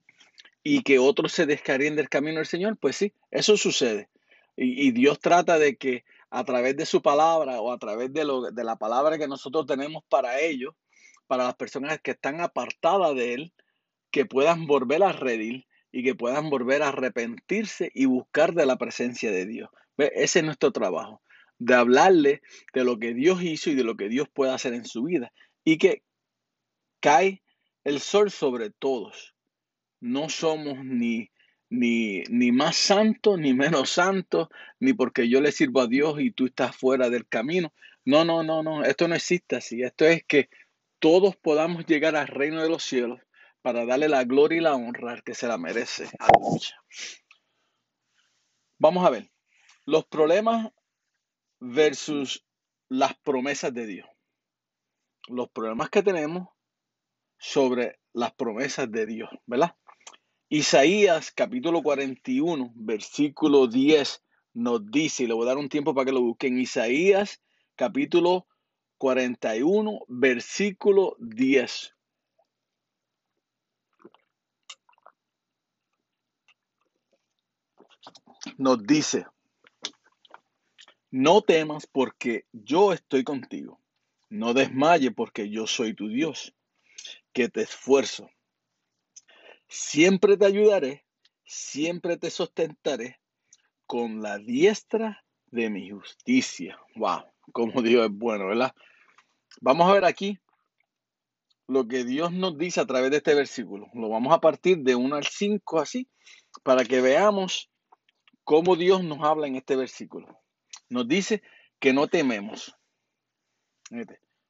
[0.62, 4.08] y que otros se descarrien del camino del Señor, pues sí, eso sucede.
[4.56, 8.50] Y, Dios trata de que a través de su palabra o a través de, lo,
[8.50, 10.74] de la palabra que nosotros tenemos para ellos,
[11.26, 13.52] para las personas que están apartadas de Él,
[14.10, 18.76] que puedan volver a redir y que puedan volver a arrepentirse y buscar de la
[18.76, 19.70] presencia de Dios.
[19.96, 21.22] Ese es nuestro trabajo
[21.58, 24.84] de hablarle de lo que Dios hizo y de lo que Dios puede hacer en
[24.84, 25.32] su vida.
[25.64, 26.02] Y que
[27.00, 27.42] cae
[27.84, 29.34] el sol sobre todos.
[30.00, 31.30] No somos ni,
[31.70, 34.48] ni, ni más santos, ni menos santos,
[34.80, 37.72] ni porque yo le sirvo a Dios y tú estás fuera del camino.
[38.04, 38.84] No, no, no, no.
[38.84, 39.82] Esto no existe así.
[39.82, 40.48] Esto es que
[40.98, 43.20] todos podamos llegar al reino de los cielos
[43.62, 46.08] para darle la gloria y la honra que se la merece.
[48.78, 49.30] Vamos a ver.
[49.84, 50.70] Los problemas
[51.60, 52.46] versus
[52.88, 54.08] las promesas de Dios.
[55.28, 56.48] Los problemas que tenemos
[57.38, 59.76] sobre las promesas de Dios, ¿verdad?
[60.50, 64.22] Isaías capítulo 41, versículo 10
[64.54, 67.42] nos dice, y le voy a dar un tiempo para que lo busquen, Isaías
[67.76, 68.46] capítulo
[68.96, 71.94] 41, versículo 10.
[78.56, 79.26] Nos dice,
[81.10, 83.82] no temas porque yo estoy contigo.
[84.30, 86.54] No desmaye porque yo soy tu Dios,
[87.34, 88.30] que te esfuerzo.
[89.68, 91.04] Siempre te ayudaré,
[91.44, 93.20] siempre te sustentaré
[93.86, 96.78] con la diestra de mi justicia.
[96.96, 98.74] Wow, como Dios es bueno, ¿verdad?
[99.60, 100.38] Vamos a ver aquí
[101.66, 103.88] lo que Dios nos dice a través de este versículo.
[103.92, 106.08] Lo vamos a partir de 1 al 5 así,
[106.62, 107.70] para que veamos
[108.44, 110.40] cómo Dios nos habla en este versículo.
[110.88, 111.42] Nos dice
[111.78, 112.74] que no tememos.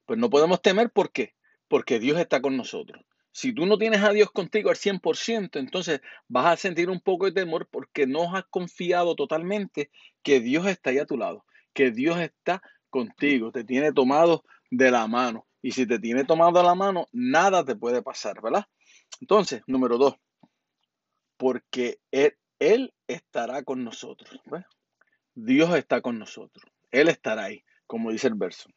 [0.07, 1.35] Pues no podemos temer, ¿por qué?
[1.67, 3.05] Porque Dios está con nosotros.
[3.39, 7.27] Si tú no tienes a Dios contigo al 100%, entonces vas a sentir un poco
[7.27, 9.93] de temor porque no has confiado totalmente
[10.25, 12.61] que Dios está ahí a tu lado, que Dios está
[12.91, 15.47] contigo, te tiene tomado de la mano.
[15.63, 18.65] Y si te tiene tomado de la mano, nada te puede pasar, ¿verdad?
[19.21, 20.17] Entonces, número dos,
[21.37, 24.37] porque Él, estará con nosotros.
[25.37, 26.65] Dios está con nosotros.
[26.91, 28.69] Él estará ahí, como dice el verso.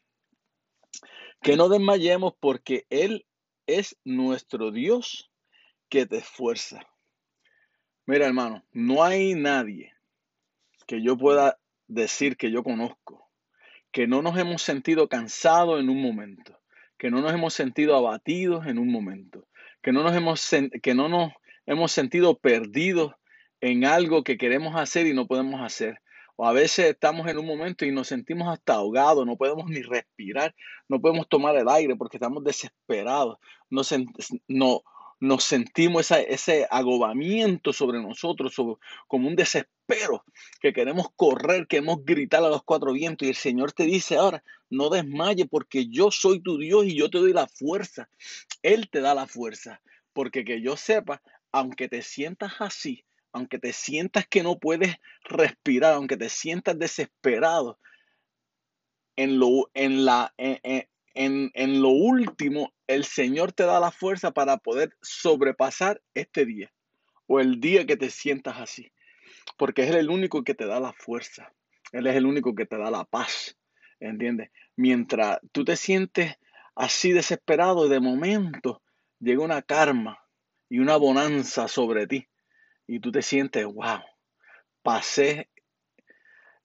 [1.40, 3.26] Que no desmayemos porque Él
[3.66, 5.30] es nuestro Dios
[5.88, 6.80] que te esfuerza.
[8.06, 9.92] Mira, hermano, no hay nadie
[10.86, 13.22] que yo pueda decir que yo conozco
[13.92, 16.58] que no nos hemos sentido cansados en un momento,
[16.98, 19.46] que no nos hemos sentido abatidos en un momento,
[19.82, 20.50] que no nos hemos,
[20.82, 21.32] que no nos
[21.66, 23.12] hemos sentido perdidos
[23.60, 26.00] en algo que queremos hacer y no podemos hacer.
[26.44, 30.54] A veces estamos en un momento y nos sentimos hasta ahogados, no podemos ni respirar,
[30.88, 33.38] no podemos tomar el aire porque estamos desesperados,
[33.70, 33.94] nos,
[34.48, 34.82] no,
[35.20, 38.56] nos sentimos ese agobamiento sobre nosotros,
[39.06, 40.24] como un desespero,
[40.60, 44.42] que queremos correr, queremos gritar a los cuatro vientos y el Señor te dice ahora,
[44.68, 48.08] no desmaye porque yo soy tu Dios y yo te doy la fuerza.
[48.62, 49.80] Él te da la fuerza,
[50.12, 51.22] porque que yo sepa,
[51.52, 57.78] aunque te sientas así, aunque te sientas que no puedes respirar, aunque te sientas desesperado,
[59.16, 63.90] en lo, en la, en, en- en- en lo último, el Señor te da la
[63.90, 66.72] fuerza para poder sobrepasar este día
[67.26, 68.92] o el día que te sientas así,
[69.58, 71.52] porque Él es el único que te da la fuerza,
[71.92, 73.56] Él es el único que te da la paz,
[74.00, 74.50] ¿entiendes?
[74.76, 76.36] Mientras tú te sientes
[76.76, 78.82] así desesperado, de momento
[79.20, 80.18] llega una karma
[80.70, 82.28] y una bonanza sobre ti
[82.86, 84.00] y tú te sientes, wow,
[84.82, 85.48] pasé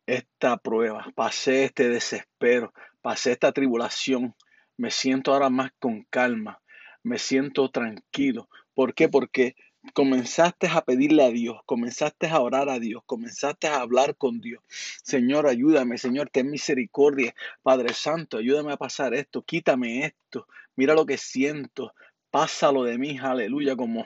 [0.05, 4.36] esta prueba, pasé este desespero, pasé esta tribulación,
[4.78, 6.61] me siento ahora más con calma,
[7.03, 8.49] me siento tranquilo.
[8.74, 9.09] ¿Por qué?
[9.09, 9.55] Porque
[9.93, 14.63] comenzaste a pedirle a Dios, comenzaste a orar a Dios, comenzaste a hablar con Dios.
[15.03, 17.34] Señor, ayúdame, Señor, ten misericordia.
[17.61, 20.47] Padre Santo, ayúdame a pasar esto, quítame esto.
[20.76, 21.93] Mira lo que siento,
[22.30, 24.05] pásalo de mí, aleluya, como,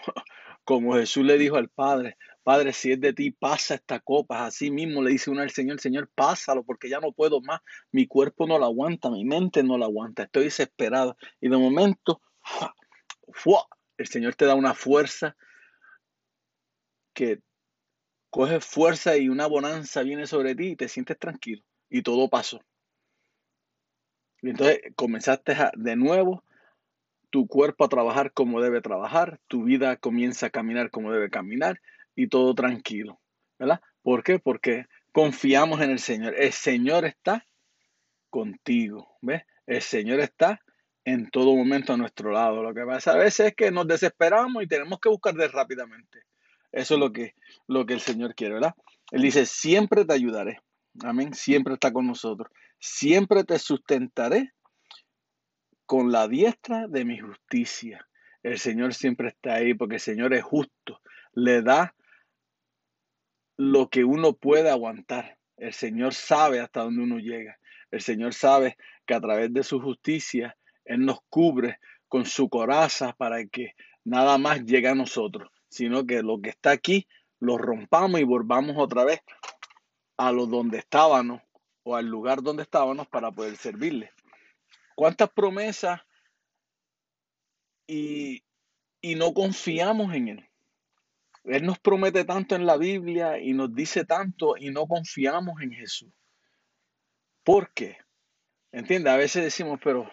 [0.64, 2.18] como Jesús le dijo al Padre.
[2.44, 4.46] Padre, si es de ti, pasa esta copa.
[4.46, 7.62] Así mismo le dice uno al Señor, Señor, pásalo, porque ya no puedo más.
[7.92, 10.24] Mi cuerpo no lo aguanta, mi mente no lo aguanta.
[10.24, 11.18] Estoy desesperado.
[11.40, 12.22] Y de momento,
[13.98, 15.36] el Señor te da una fuerza
[17.14, 17.42] que
[18.30, 21.64] coge fuerza y una bonanza viene sobre ti y te sientes tranquilo.
[21.90, 22.62] Y todo pasó.
[24.42, 26.44] Y entonces comenzaste a- de nuevo
[27.32, 31.82] tu cuerpo a trabajar como debe trabajar, tu vida comienza a caminar como debe caminar
[32.16, 33.20] y todo tranquilo,
[33.58, 33.82] ¿verdad?
[34.04, 34.38] ¿Por qué?
[34.38, 36.36] Porque confiamos en el Señor.
[36.38, 37.48] El Señor está
[38.30, 39.44] contigo, ¿ves?
[39.66, 40.60] El Señor está
[41.06, 42.62] en todo momento a nuestro lado.
[42.62, 46.24] Lo que pasa a veces es que nos desesperamos y tenemos que buscar de rápidamente.
[46.72, 47.34] Eso es lo que,
[47.68, 48.76] lo que el Señor quiere, ¿verdad?
[49.12, 50.60] Él dice, siempre te ayudaré.
[51.04, 51.34] Amén.
[51.34, 52.52] Siempre está con nosotros.
[52.80, 54.54] Siempre te sustentaré
[55.92, 58.08] con la diestra de mi justicia.
[58.44, 61.02] El Señor siempre está ahí porque el Señor es justo.
[61.34, 61.94] Le da
[63.58, 65.38] lo que uno puede aguantar.
[65.58, 67.60] El Señor sabe hasta dónde uno llega.
[67.92, 71.78] El Señor sabe que a través de su justicia Él nos cubre
[72.08, 73.74] con su coraza para que
[74.06, 77.06] nada más llegue a nosotros, sino que lo que está aquí
[77.42, 79.20] lo rompamos y volvamos otra vez
[80.16, 81.42] a lo donde estábamos
[81.84, 84.14] o al lugar donde estábamos para poder servirle.
[84.96, 86.02] ¿Cuántas promesas
[87.88, 88.44] y,
[89.02, 90.50] y no confiamos en Él?
[91.44, 95.72] Él nos promete tanto en la Biblia y nos dice tanto y no confiamos en
[95.72, 96.12] Jesús.
[97.44, 97.98] ¿Por qué?
[98.72, 99.12] ¿Entiendes?
[99.12, 100.10] A veces decimos, pero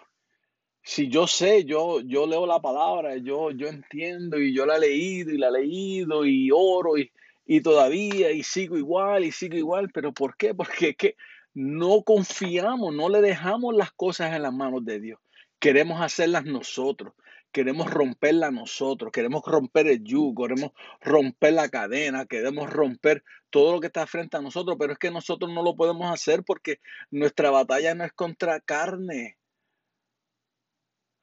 [0.83, 4.81] si yo sé, yo, yo leo la palabra, yo, yo entiendo y yo la he
[4.81, 7.13] leído y la he leído y oro y,
[7.45, 10.55] y todavía y sigo igual y sigo igual, pero ¿por qué?
[10.55, 11.17] Porque es que
[11.59, 15.19] no confiamos, no le dejamos las cosas en las manos de Dios.
[15.59, 17.15] Queremos hacerlas nosotros,
[17.51, 23.81] queremos romperlas nosotros, queremos romper el yugo, queremos romper la cadena, queremos romper todo lo
[23.81, 26.79] que está frente a nosotros, pero es que nosotros no lo podemos hacer porque
[27.11, 29.37] nuestra batalla no es contra carne.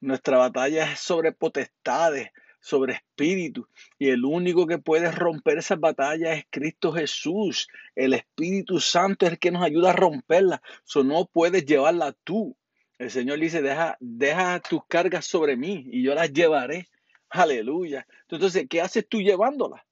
[0.02, 2.30] Nuestra batalla es sobre potestades,
[2.66, 3.68] sobre espíritu.
[4.00, 7.68] Y el único que puede romper esas batallas es Cristo Jesús.
[7.96, 10.64] El Espíritu Santo es el que nos ayuda a romperla.
[10.84, 12.58] So, no puedes llevarla tú.
[12.98, 16.88] El Señor dice, deja, deja tus cargas sobre mí y yo las llevaré.
[17.30, 18.08] Aleluya.
[18.28, 19.84] Entonces, ¿qué haces tú llevándolas?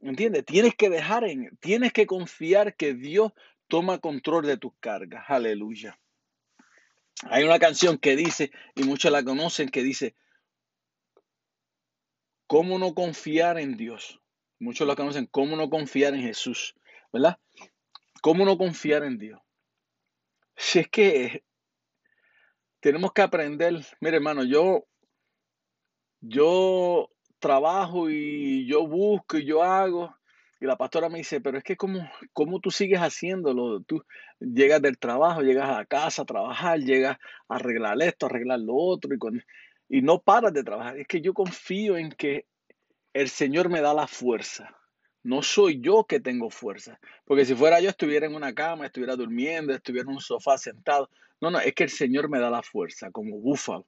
[0.00, 0.46] ¿Entiendes?
[0.46, 3.32] Tienes que dejar en, tienes que confiar que Dios
[3.68, 5.24] toma control de tus cargas.
[5.28, 5.98] Aleluya.
[7.24, 10.14] Hay una canción que dice, y muchos la conocen, que dice,
[12.46, 14.20] ¿cómo no confiar en Dios?
[14.58, 16.74] Muchos la conocen, ¿cómo no confiar en Jesús?
[17.12, 17.38] ¿Verdad?
[18.22, 19.40] ¿Cómo no confiar en Dios?
[20.56, 21.44] Si es que
[22.80, 24.86] tenemos que aprender, mire hermano, yo,
[26.20, 30.14] yo trabajo y yo busco y yo hago.
[30.58, 33.82] Y la pastora me dice, pero es que como, ¿cómo tú sigues haciéndolo?
[33.82, 34.02] Tú
[34.40, 37.18] llegas del trabajo, llegas a la casa a trabajar, llegas
[37.48, 39.42] a arreglar esto, a arreglar lo otro y, con,
[39.88, 40.98] y no paras de trabajar.
[40.98, 42.46] Es que yo confío en que
[43.12, 44.76] el Señor me da la fuerza.
[45.22, 47.00] No soy yo que tengo fuerza.
[47.24, 51.10] Porque si fuera yo, estuviera en una cama, estuviera durmiendo, estuviera en un sofá sentado.
[51.40, 53.86] No, no, es que el Señor me da la fuerza como búfalo.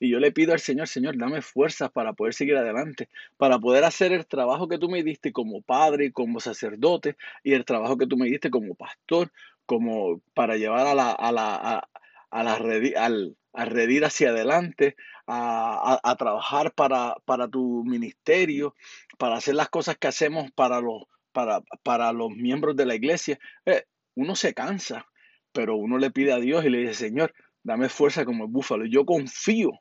[0.00, 3.84] Y yo le pido al Señor, Señor, dame fuerzas para poder seguir adelante, para poder
[3.84, 8.06] hacer el trabajo que tú me diste como padre como sacerdote y el trabajo que
[8.06, 9.30] tú me diste como pastor,
[9.66, 11.88] como para llevar a la, a la, a,
[12.30, 12.54] a la
[12.96, 14.94] al, a redir hacia adelante,
[15.26, 18.76] a, a, trabajar para, para tu ministerio,
[19.18, 21.02] para hacer las cosas que hacemos para los,
[21.32, 23.36] para, para los miembros de la iglesia.
[23.66, 23.82] Eh,
[24.14, 25.08] uno se cansa,
[25.50, 27.34] pero uno le pide a Dios y le dice, Señor,
[27.64, 28.86] dame fuerza como el búfalo.
[28.86, 29.72] Yo confío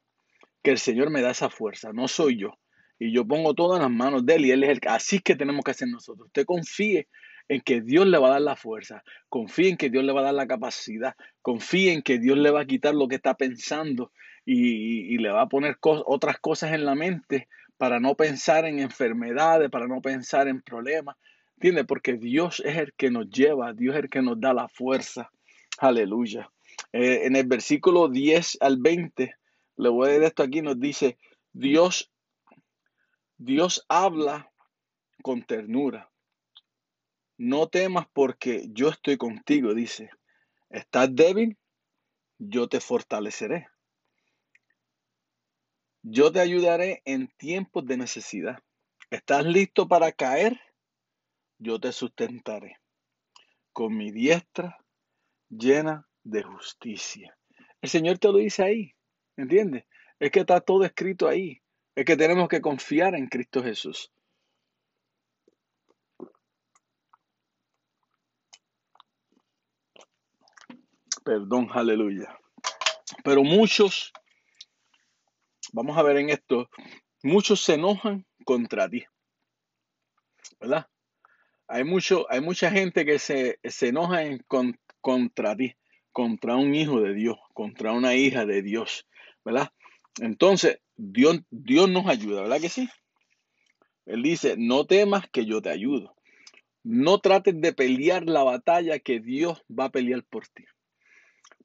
[0.63, 2.53] que el Señor me da esa fuerza, no soy yo.
[2.97, 5.36] Y yo pongo todo en las manos de Él y Él es el así que
[5.36, 6.25] tenemos que hacer nosotros.
[6.25, 7.07] Usted confíe
[7.50, 10.22] en que Dios le va a dar la fuerza, confíe en que Dios le va
[10.22, 13.36] a dar la capacidad, confíe en que Dios le va a quitar lo que está
[13.36, 14.12] pensando
[14.45, 18.80] y, y le va a poner otras cosas en la mente para no pensar en
[18.80, 21.16] enfermedades, para no pensar en problemas.
[21.56, 21.86] ¿Entiende?
[21.86, 25.32] Porque Dios es el que nos lleva, Dios es el que nos da la fuerza.
[25.80, 26.52] Aleluya.
[26.91, 29.36] Eh, en el versículo 10 al 20,
[29.78, 31.18] le voy a leer esto aquí, nos dice,
[31.54, 32.12] Dios,
[33.38, 34.52] Dios habla
[35.22, 36.10] con ternura.
[37.38, 40.09] No temas porque yo estoy contigo, dice.
[40.69, 41.57] ¿Estás débil?
[42.39, 43.67] Yo te fortaleceré.
[46.01, 48.59] Yo te ayudaré en tiempos de necesidad.
[49.09, 50.59] ¿Estás listo para caer?
[51.59, 52.77] Yo te sustentaré.
[53.71, 54.83] Con mi diestra
[55.49, 57.38] llena de justicia.
[57.81, 58.95] El Señor te lo dice ahí,
[59.35, 59.85] ¿entiendes?
[60.19, 61.61] Es que está todo escrito ahí.
[61.95, 64.11] Es que tenemos que confiar en Cristo Jesús.
[71.28, 72.39] Perdón, aleluya.
[73.21, 74.13] Pero muchos,
[75.73, 76.69] vamos a ver en esto,
[77.21, 79.03] muchos se enojan contra ti.
[80.61, 80.88] ¿Verdad?
[81.67, 85.75] Hay, mucho, hay mucha gente que se, se enoja en, con, contra ti,
[86.13, 89.05] contra un hijo de Dios, contra una hija de Dios,
[89.43, 89.73] ¿verdad?
[90.21, 92.88] Entonces, Dios, Dios nos ayuda, ¿verdad que sí?
[94.05, 96.15] Él dice, no temas que yo te ayudo.
[96.84, 100.63] No trates de pelear la batalla que Dios va a pelear por ti.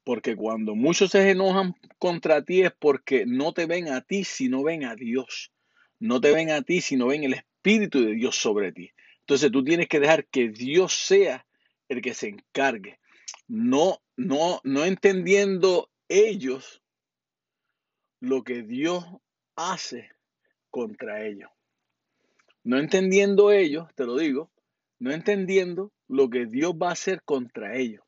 [0.03, 4.63] Porque cuando muchos se enojan contra ti es porque no te ven a ti, sino
[4.63, 5.51] ven a Dios.
[5.99, 8.91] No te ven a ti, sino ven el Espíritu de Dios sobre ti.
[9.21, 11.45] Entonces tú tienes que dejar que Dios sea
[11.87, 12.99] el que se encargue.
[13.47, 16.81] No, no, no entendiendo ellos
[18.19, 19.05] lo que Dios
[19.55, 20.09] hace
[20.69, 21.49] contra ellos.
[22.63, 24.51] No entendiendo ellos, te lo digo,
[24.99, 28.03] no entendiendo lo que Dios va a hacer contra ellos.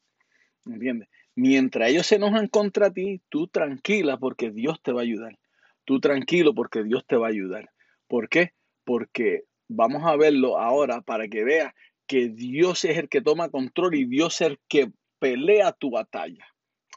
[0.66, 1.10] ¿Entiendes?
[1.36, 5.38] Mientras ellos se enojan contra ti, tú tranquila porque Dios te va a ayudar.
[5.84, 7.70] Tú tranquilo porque Dios te va a ayudar.
[8.08, 8.54] ¿Por qué?
[8.86, 11.74] Porque vamos a verlo ahora para que veas
[12.08, 16.46] que Dios es el que toma control y Dios es el que pelea tu batalla.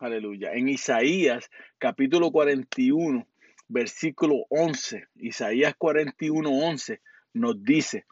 [0.01, 0.53] Aleluya.
[0.53, 3.27] En Isaías capítulo 41,
[3.67, 7.01] versículo 11, Isaías 41, 11
[7.35, 8.07] nos dice,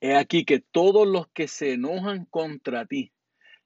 [0.00, 3.12] he aquí que todos los que se enojan contra ti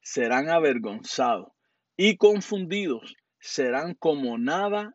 [0.03, 1.53] serán avergonzados
[1.96, 4.94] y confundidos, serán como nada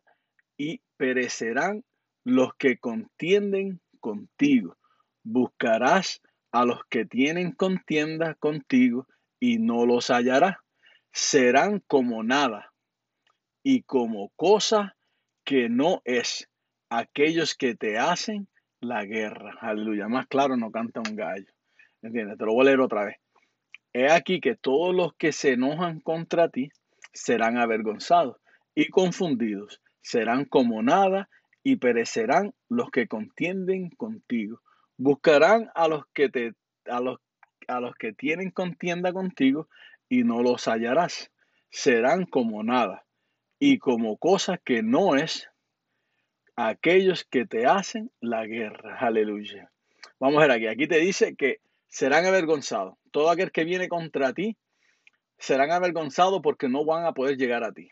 [0.56, 1.84] y perecerán
[2.24, 4.76] los que contienden contigo.
[5.22, 6.20] Buscarás
[6.52, 9.06] a los que tienen contienda contigo
[9.40, 10.56] y no los hallarás.
[11.12, 12.72] Serán como nada
[13.62, 14.96] y como cosa
[15.44, 16.48] que no es
[16.90, 18.48] aquellos que te hacen
[18.80, 19.54] la guerra.
[19.60, 20.08] Aleluya.
[20.08, 21.52] Más claro no canta un gallo.
[22.02, 22.38] ¿Entiendes?
[22.38, 23.16] Te lo voy a leer otra vez.
[23.92, 26.70] He aquí que todos los que se enojan contra ti
[27.12, 28.36] serán avergonzados
[28.74, 29.80] y confundidos.
[30.02, 31.28] Serán como nada
[31.62, 34.60] y perecerán los que contienden contigo.
[34.96, 36.52] Buscarán a los que te
[36.86, 37.18] a los,
[37.66, 39.68] a los que tienen contienda contigo
[40.08, 41.30] y no los hallarás.
[41.70, 43.04] Serán como nada
[43.58, 45.50] y como cosa que no es
[46.56, 48.98] aquellos que te hacen la guerra.
[48.98, 49.70] Aleluya.
[50.18, 50.66] Vamos a ver aquí.
[50.66, 52.94] Aquí te dice que serán avergonzados.
[53.10, 54.56] Todo aquel que viene contra ti
[55.38, 57.90] serán avergonzados porque no van a poder llegar a ti.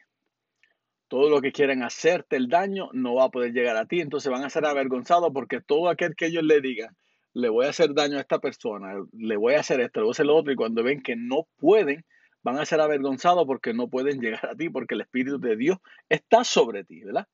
[1.09, 4.01] Todo lo que quieren hacerte el daño no va a poder llegar a ti.
[4.01, 6.97] Entonces van a ser avergonzados porque todo aquel que ellos le digan,
[7.37, 10.11] le voy a hacer daño a esta persona, le voy a hacer esto, le voy
[10.11, 12.03] a hacer lo otro, y cuando ven que no pueden,
[12.43, 15.79] van a ser avergonzados porque no pueden llegar a ti, porque el Espíritu de Dios
[16.09, 17.27] está sobre ti, ¿verdad?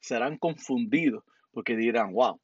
[0.00, 2.40] Serán confundidos porque dirán, wow,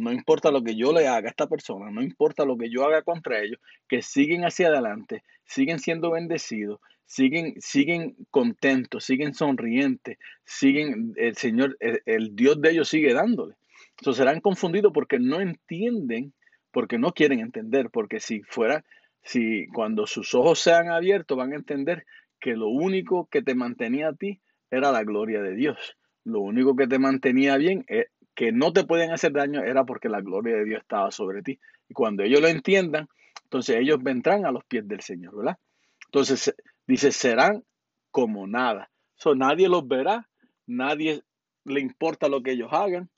[0.00, 2.84] no importa lo que yo le haga a esta persona, no importa lo que yo
[2.84, 10.18] haga contra ellos, que siguen hacia adelante, siguen siendo bendecidos, siguen, siguen contentos, siguen sonrientes,
[10.44, 13.54] siguen, el Señor, el, Dios de ellos sigue dándole.
[13.98, 16.32] Entonces serán confundidos porque no entienden,
[16.70, 18.84] porque no quieren entender, porque si fuera,
[19.22, 22.06] si cuando sus ojos sean abiertos van a entender
[22.40, 24.40] que lo único que te mantenía a ti
[24.70, 25.96] era la gloria de Dios.
[26.24, 28.06] Lo único que te mantenía bien es
[28.40, 31.60] que no te pueden hacer daño era porque la gloria de Dios estaba sobre ti.
[31.90, 33.06] Y cuando ellos lo entiendan,
[33.42, 35.58] entonces ellos vendrán a los pies del Señor, ¿verdad?
[36.06, 36.54] Entonces
[36.86, 37.62] dice, serán
[38.10, 38.90] como nada.
[39.14, 40.26] So, nadie los verá,
[40.66, 41.22] nadie
[41.66, 43.10] le importa lo que ellos hagan.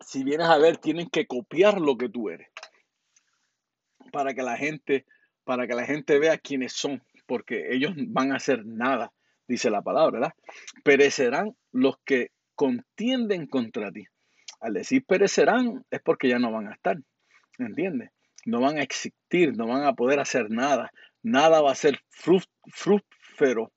[0.00, 2.50] Si vienes a ver, tienen que copiar lo que tú eres
[4.12, 5.06] para que la gente,
[5.44, 9.14] para que la gente vea quiénes son, porque ellos van a hacer nada
[9.52, 10.34] dice la palabra, ¿verdad?
[10.82, 14.04] Perecerán los que contienden contra ti.
[14.60, 16.96] Al decir perecerán es porque ya no van a estar,
[17.58, 18.10] ¿entiendes?
[18.44, 20.92] No van a existir, no van a poder hacer nada.
[21.22, 23.72] Nada va a ser fructífero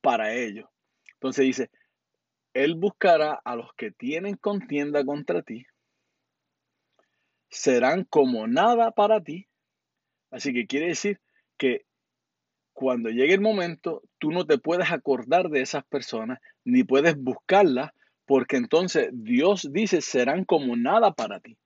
[0.00, 0.68] para ellos.
[1.14, 1.70] Entonces dice,
[2.52, 5.66] Él buscará a los que tienen contienda contra ti.
[7.48, 9.46] Serán como nada para ti.
[10.30, 11.20] Así que quiere decir
[11.56, 11.85] que
[12.76, 17.92] cuando llegue el momento, tú no te puedes acordar de esas personas ni puedes buscarlas,
[18.26, 21.56] porque entonces Dios dice serán como nada para ti.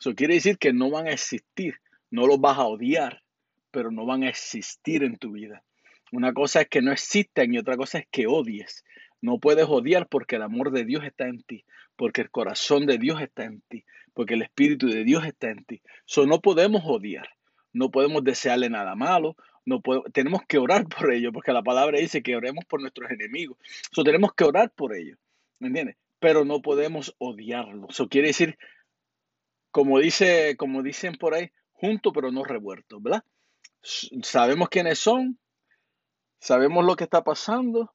[0.00, 1.76] Eso quiere decir que no van a existir,
[2.10, 3.22] no los vas a odiar,
[3.70, 5.62] pero no van a existir en tu vida.
[6.10, 8.84] Una cosa es que no existen y otra cosa es que odies.
[9.20, 11.64] No puedes odiar porque el amor de Dios está en ti,
[11.94, 15.64] porque el corazón de Dios está en ti, porque el Espíritu de Dios está en
[15.64, 15.80] ti.
[16.06, 17.28] So, no podemos odiar,
[17.72, 19.36] no podemos desearle nada malo,
[19.66, 23.58] no tenemos que orar por ellos, porque la palabra dice que oremos por nuestros enemigos.
[23.90, 25.18] Eso tenemos que orar por ellos,
[25.58, 25.96] ¿me entiendes?
[26.20, 27.90] Pero no podemos odiarlos.
[27.90, 28.56] Eso quiere decir,
[29.70, 33.24] como, dice, como dicen por ahí, juntos pero no revueltos, ¿verdad?
[34.22, 35.38] Sabemos quiénes son,
[36.38, 37.92] sabemos lo que está pasando,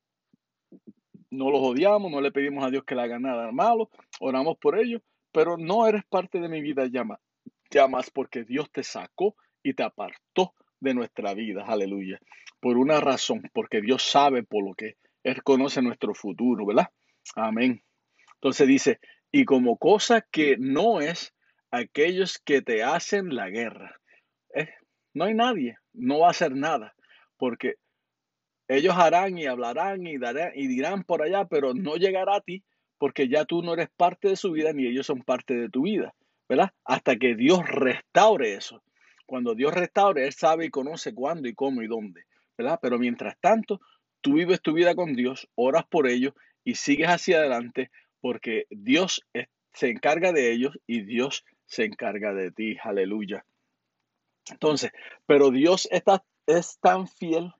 [1.30, 4.78] no los odiamos, no le pedimos a Dios que le haga nada malo, oramos por
[4.78, 5.02] ellos,
[5.32, 9.84] pero no eres parte de mi vida ya más porque Dios te sacó y te
[9.84, 12.20] apartó de nuestra vida, aleluya.
[12.60, 16.90] Por una razón, porque Dios sabe por lo que Él conoce nuestro futuro, ¿verdad?
[17.36, 17.82] Amén.
[18.36, 19.00] Entonces dice,
[19.32, 21.34] y como cosa que no es
[21.72, 23.96] aquellos que te hacen la guerra.
[24.54, 24.70] Eh,
[25.14, 26.94] no hay nadie, no va a hacer nada,
[27.38, 27.76] porque
[28.68, 32.64] ellos harán y hablarán y, darán, y dirán por allá, pero no llegará a ti,
[32.98, 35.84] porque ya tú no eres parte de su vida ni ellos son parte de tu
[35.84, 36.14] vida,
[36.48, 36.72] ¿verdad?
[36.84, 38.84] Hasta que Dios restaure eso.
[39.32, 42.26] Cuando Dios restaure, Él sabe y conoce cuándo y cómo y dónde,
[42.58, 42.80] ¿verdad?
[42.82, 43.80] Pero mientras tanto,
[44.20, 46.34] tú vives tu vida con Dios, oras por ellos
[46.66, 49.26] y sigues hacia adelante porque Dios
[49.72, 52.76] se encarga de ellos y Dios se encarga de ti.
[52.84, 53.46] Aleluya.
[54.50, 54.92] Entonces,
[55.26, 57.54] pero Dios está, es tan fiel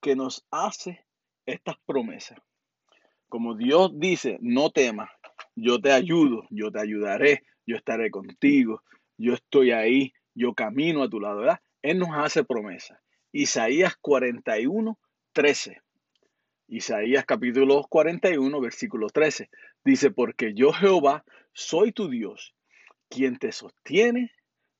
[0.00, 1.04] que nos hace
[1.44, 2.38] estas promesas.
[3.28, 5.10] Como Dios dice, no temas,
[5.54, 8.82] yo te ayudo, yo te ayudaré, yo estaré contigo,
[9.18, 11.60] yo estoy ahí, yo camino a tu lado, ¿verdad?
[11.82, 13.00] Él nos hace promesa.
[13.32, 14.98] Isaías 41,
[15.32, 15.80] 13.
[16.68, 19.50] Isaías capítulo 41, versículo 13.
[19.84, 22.54] Dice, porque yo Jehová soy tu Dios,
[23.08, 24.32] quien te sostiene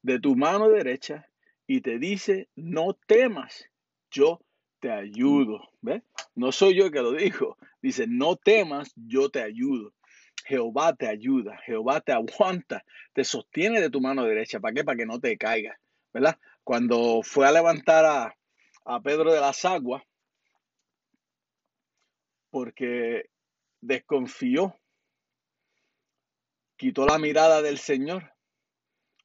[0.02, 1.26] de tu mano derecha
[1.66, 3.66] y te dice, no temas,
[4.10, 4.40] yo
[4.80, 5.60] te ayudo.
[5.80, 6.02] ¿Ves?
[6.34, 7.56] No soy yo que lo digo.
[7.82, 9.92] Dice, no temas, yo te ayudo.
[10.46, 14.60] Jehová te ayuda, Jehová te aguanta, te sostiene de tu mano derecha.
[14.60, 14.84] ¿Para qué?
[14.84, 15.78] Para que no te caigas,
[16.12, 16.38] ¿verdad?
[16.64, 18.36] Cuando fue a levantar a,
[18.84, 20.02] a Pedro de las aguas,
[22.50, 23.30] porque
[23.80, 24.76] desconfió,
[26.76, 28.32] quitó la mirada del Señor,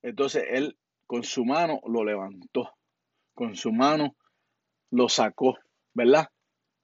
[0.01, 2.71] entonces él con su mano lo levantó,
[3.33, 4.15] con su mano
[4.91, 5.57] lo sacó,
[5.93, 6.29] ¿verdad?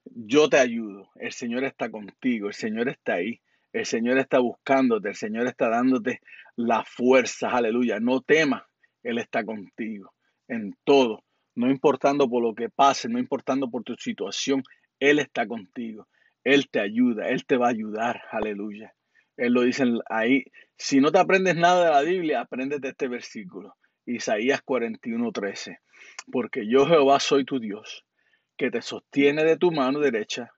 [0.04, 3.40] Yo te ayudo, el Señor está contigo, el Señor está ahí.
[3.72, 6.20] El Señor está buscándote, el Señor está dándote
[6.56, 8.00] la fuerza, aleluya.
[8.00, 8.62] No temas,
[9.02, 10.12] Él está contigo
[10.48, 11.24] en todo.
[11.54, 14.62] no importando por lo que pase, no importando por tu situación,
[15.00, 16.08] Él está contigo.
[16.44, 18.94] Él te ayuda, Él te va a ayudar, aleluya.
[19.36, 20.44] Él lo dice ahí.
[20.76, 23.76] Si no te aprendes nada de la Biblia, apréndete este versículo.
[24.06, 25.78] Isaías 41:13.
[26.30, 28.04] Porque yo Jehová soy tu Dios,
[28.56, 30.52] que te sostiene de tu mano derecha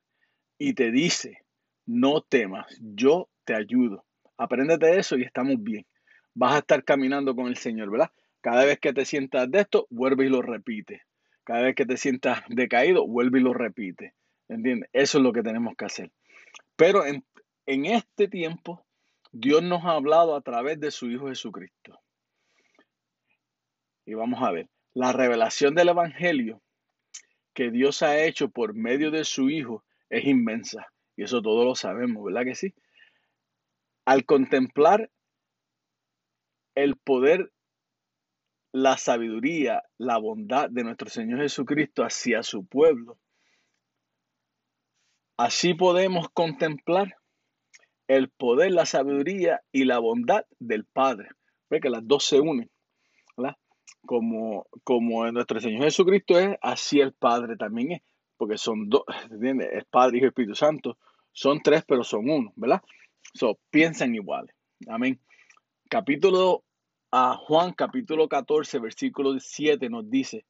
[0.59, 1.44] y te dice,
[1.87, 4.05] no temas, yo te ayudo.
[4.37, 5.87] Apréndete eso y estamos bien.
[6.35, 8.11] Vas a estar caminando con el Señor, ¿verdad?
[8.41, 11.03] Cada vez que te sientas de esto, vuelve y lo repite.
[11.45, 14.15] Cada vez que te sientas decaído, vuelve y lo repite.
[14.49, 14.91] ¿Entiendes?
[14.93, 16.11] Eso es lo que tenemos que hacer.
[16.77, 17.25] Pero en,
[17.67, 18.85] en este tiempo,
[19.33, 22.01] Dios nos ha hablado a través de su Hijo Jesucristo.
[24.07, 26.61] Y vamos a ver, la revelación del Evangelio
[27.55, 30.87] que Dios ha hecho por medio de su Hijo es inmensa.
[31.17, 32.75] Y eso todos lo sabemos, ¿verdad que sí?
[34.05, 35.11] Al contemplar
[36.75, 37.53] el poder,
[38.73, 43.19] la sabiduría, la bondad de nuestro Señor Jesucristo hacia su pueblo,
[45.37, 47.17] así podemos contemplar
[48.09, 51.29] el poder, la sabiduría y la bondad del Padre.
[51.71, 52.71] Ve que las dos se unen,
[53.37, 53.57] ¿verdad?
[54.05, 58.03] Como, como nuestro Señor Jesucristo es, así el Padre también es,
[58.37, 59.69] porque son dos, ¿entiendes?
[59.73, 60.99] El Padre, y el Espíritu Santo,
[61.33, 62.83] son tres, pero son uno, ¿verdad?
[63.33, 64.55] So, piensan iguales.
[64.89, 65.21] Amén.
[65.89, 66.65] Capítulo
[67.11, 70.45] a Juan, capítulo 14, versículo 7 nos dice,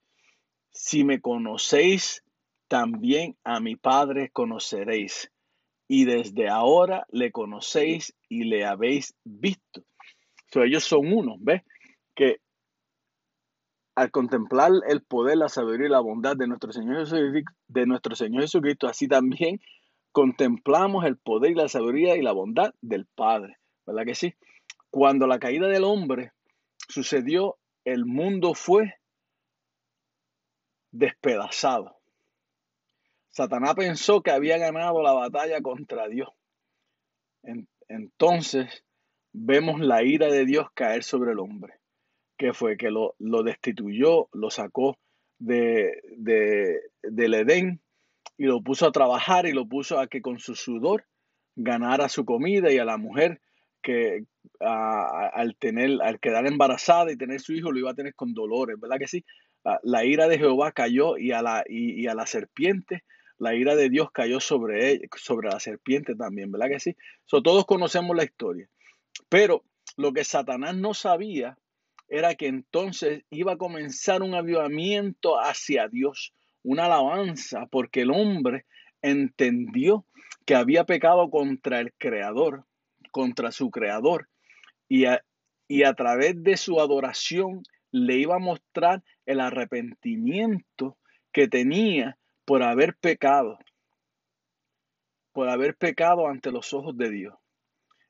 [0.70, 2.24] si me conocéis,
[2.68, 5.30] también a mi Padre conoceréis
[5.86, 9.84] y desde ahora le conocéis y le habéis visto.
[10.54, 11.62] ellos son uno, ¿ves?
[12.14, 12.38] Que
[13.94, 18.16] al contemplar el poder, la sabiduría y la bondad de nuestro Señor Jesucristo, de nuestro
[18.16, 18.44] Señor
[18.88, 19.60] así también
[20.12, 24.34] contemplamos el poder y la sabiduría y la bondad del Padre, ¿verdad que sí?
[24.90, 26.32] Cuando la caída del hombre
[26.88, 28.94] sucedió, el mundo fue
[30.92, 31.96] despedazado.
[33.30, 36.28] Satanás pensó que había ganado la batalla contra Dios.
[37.88, 38.84] entonces
[39.32, 41.80] vemos la ira de Dios caer sobre el hombre,
[42.36, 44.98] que fue que lo, destituyó, lo sacó
[45.38, 46.00] de,
[47.02, 47.80] del Edén
[48.36, 51.04] y lo puso a trabajar y lo puso a que con su sudor
[51.56, 53.40] ganara su comida y a la mujer
[53.82, 54.24] que
[54.60, 58.80] al tener, al quedar embarazada y tener su hijo lo iba a tener con dolores,
[58.80, 59.24] ¿verdad que sí?
[59.82, 63.04] La, ira de Jehová cayó y a la, y a la serpiente
[63.38, 66.96] la ira de Dios cayó sobre, él, sobre la serpiente también, ¿verdad que sí?
[67.26, 68.68] todos conocemos la historia.
[69.28, 69.64] Pero
[69.96, 71.58] lo que Satanás no sabía
[72.08, 76.32] era que entonces iba a comenzar un avivamiento hacia Dios,
[76.62, 78.66] una alabanza, porque el hombre
[79.02, 80.06] entendió
[80.46, 82.64] que había pecado contra el Creador,
[83.10, 84.28] contra su Creador,
[84.88, 85.06] y
[85.68, 90.98] y a través de su adoración le iba a mostrar el arrepentimiento
[91.32, 93.58] que tenía por haber pecado,
[95.32, 97.34] por haber pecado ante los ojos de Dios.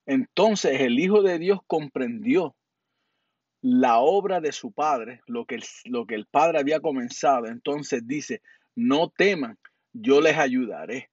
[0.06, 2.56] Entonces el Hijo de Dios comprendió
[3.66, 7.46] la obra de su Padre, lo que, el, lo que el Padre había comenzado.
[7.46, 8.42] Entonces dice,
[8.76, 9.58] no teman,
[9.94, 11.08] yo les ayudaré.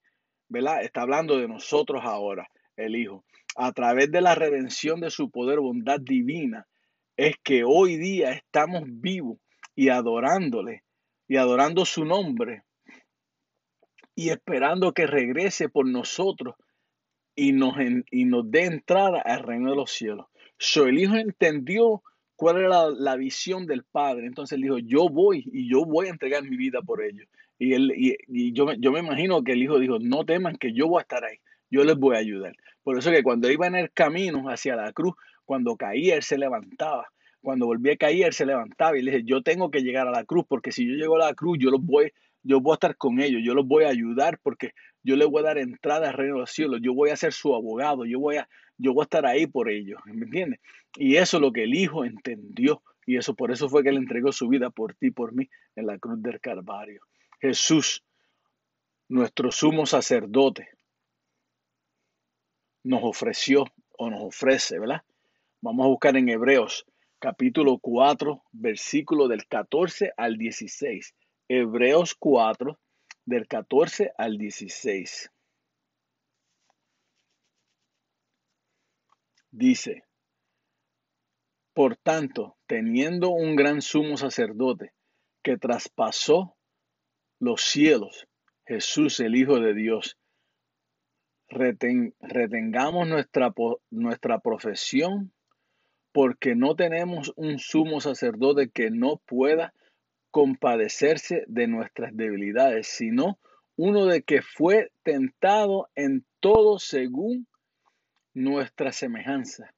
[0.50, 0.82] ¿Verdad?
[0.82, 2.46] Está hablando de nosotros ahora,
[2.76, 3.24] el Hijo.
[3.56, 6.66] A través de la redención de su poder, bondad divina,
[7.16, 9.38] es que hoy día estamos vivos
[9.74, 10.84] y adorándole
[11.26, 12.64] y adorando su nombre
[14.14, 16.56] y esperando que regrese por nosotros
[17.34, 17.76] y nos,
[18.10, 20.26] y nos dé entrada al reino de los cielos.
[20.58, 22.02] So, el Hijo entendió
[22.42, 24.26] cuál era la, visión del Padre.
[24.26, 27.28] Entonces él dijo, yo voy y yo voy a entregar mi vida por ellos.
[27.56, 30.88] Y, él, y, yo, yo me imagino que el Hijo dijo, no teman que yo
[30.88, 31.36] voy a estar ahí,
[31.70, 32.56] yo les voy a ayudar.
[32.82, 35.14] Por eso que cuando iba en el camino hacia la cruz,
[35.44, 37.06] cuando caía, él se levantaba.
[37.40, 40.10] Cuando volvía a caer, él se levantaba y le dije, yo tengo que llegar a
[40.10, 42.12] la cruz, porque si yo llego a la cruz, yo los voy
[42.42, 44.72] yo voy a estar con ellos, yo los voy a ayudar porque
[45.04, 47.32] yo les voy a dar entrada al reino de los cielos, yo voy a ser
[47.32, 50.60] su abogado, yo voy a, yo voy a estar ahí por ellos, ¿me entiendes?
[50.96, 53.96] Y eso es lo que el Hijo entendió y eso por eso fue que él
[53.96, 57.02] entregó su vida por ti, por mí, en la cruz del Calvario.
[57.40, 58.04] Jesús,
[59.08, 60.68] nuestro sumo sacerdote,
[62.84, 63.64] nos ofreció
[63.98, 65.02] o nos ofrece, ¿verdad?
[65.60, 66.86] Vamos a buscar en Hebreos
[67.22, 71.14] capítulo 4, versículo del 14 al 16.
[71.46, 72.76] Hebreos 4,
[73.24, 75.30] del 14 al 16.
[79.52, 80.04] Dice,
[81.74, 84.92] por tanto, teniendo un gran sumo sacerdote
[85.42, 86.56] que traspasó
[87.38, 88.26] los cielos,
[88.66, 90.16] Jesús el Hijo de Dios,
[91.48, 93.52] retengamos nuestra,
[93.90, 95.34] nuestra profesión
[96.12, 99.74] porque no tenemos un sumo sacerdote que no pueda
[100.30, 103.38] compadecerse de nuestras debilidades, sino
[103.76, 107.46] uno de que fue tentado en todo según
[108.34, 109.74] nuestra semejanza,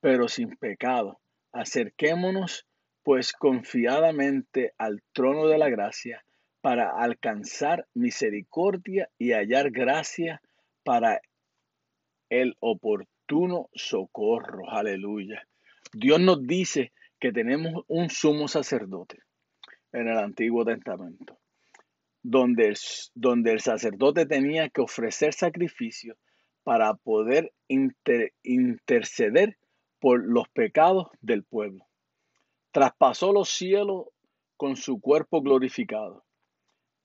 [0.00, 1.20] pero sin pecado.
[1.52, 2.66] Acerquémonos
[3.02, 6.24] pues confiadamente al trono de la gracia
[6.60, 10.40] para alcanzar misericordia y hallar gracia
[10.84, 11.20] para
[12.30, 14.70] el oportuno socorro.
[14.70, 15.46] Aleluya.
[15.92, 19.18] Dios nos dice que tenemos un sumo sacerdote
[19.92, 21.38] en el Antiguo Testamento,
[22.22, 22.76] donde el,
[23.14, 26.16] donde el sacerdote tenía que ofrecer sacrificio
[26.64, 29.56] para poder interceder
[29.98, 31.86] por los pecados del pueblo.
[32.70, 34.06] Traspasó los cielos
[34.56, 36.24] con su cuerpo glorificado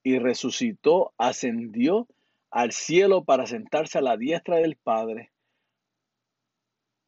[0.03, 2.07] y resucitó, ascendió
[2.49, 5.31] al cielo para sentarse a la diestra del Padre.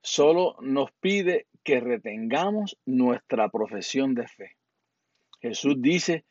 [0.02, 4.58] Solo nos pide que retengamos nuestra profesión de fe.
[5.42, 6.26] Jesús dice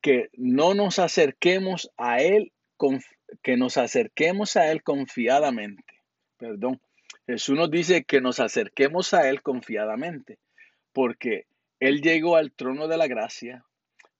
[0.00, 2.52] que no nos acerquemos a Él,
[3.42, 5.84] que nos acerquemos a Él confiadamente.
[6.36, 6.80] Perdón.
[7.26, 10.38] Jesús nos dice que nos acerquemos a Él confiadamente,
[10.92, 11.46] porque
[11.78, 13.64] Él llegó al trono de la gracia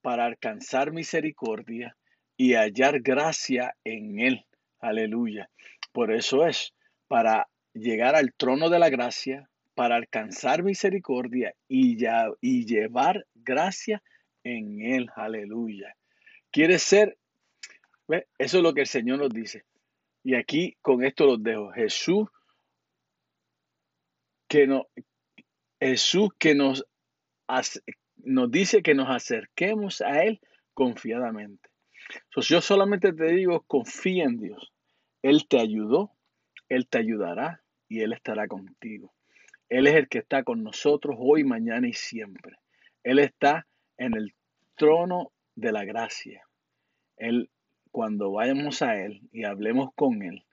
[0.00, 1.96] para alcanzar misericordia
[2.36, 4.46] y hallar gracia en Él.
[4.80, 5.50] Aleluya.
[5.92, 6.72] Por eso es,
[7.08, 14.02] para llegar al trono de la gracia, para alcanzar misericordia y, ya, y llevar gracia
[14.44, 15.10] en Él.
[15.16, 15.96] Aleluya.
[16.50, 17.16] Quiere ser,
[18.38, 19.64] eso es lo que el Señor nos dice.
[20.22, 21.70] Y aquí con esto los dejo.
[21.72, 22.28] Jesús
[24.48, 24.88] que no,
[25.78, 26.84] Jesús que nos
[28.16, 30.40] nos dice que nos acerquemos a Él
[30.74, 31.68] confiadamente.
[32.36, 34.72] yo solamente te digo, confía en Dios.
[35.22, 36.12] Él te ayudó,
[36.68, 39.12] Él te ayudará y Él estará contigo.
[39.68, 42.56] Él es el que está con nosotros hoy, mañana y siempre.
[43.04, 43.66] Él está
[43.98, 44.34] en el
[44.74, 46.42] trono de la gracia.
[47.16, 47.50] Él,
[47.90, 50.44] cuando vayamos a Él y hablemos con Él,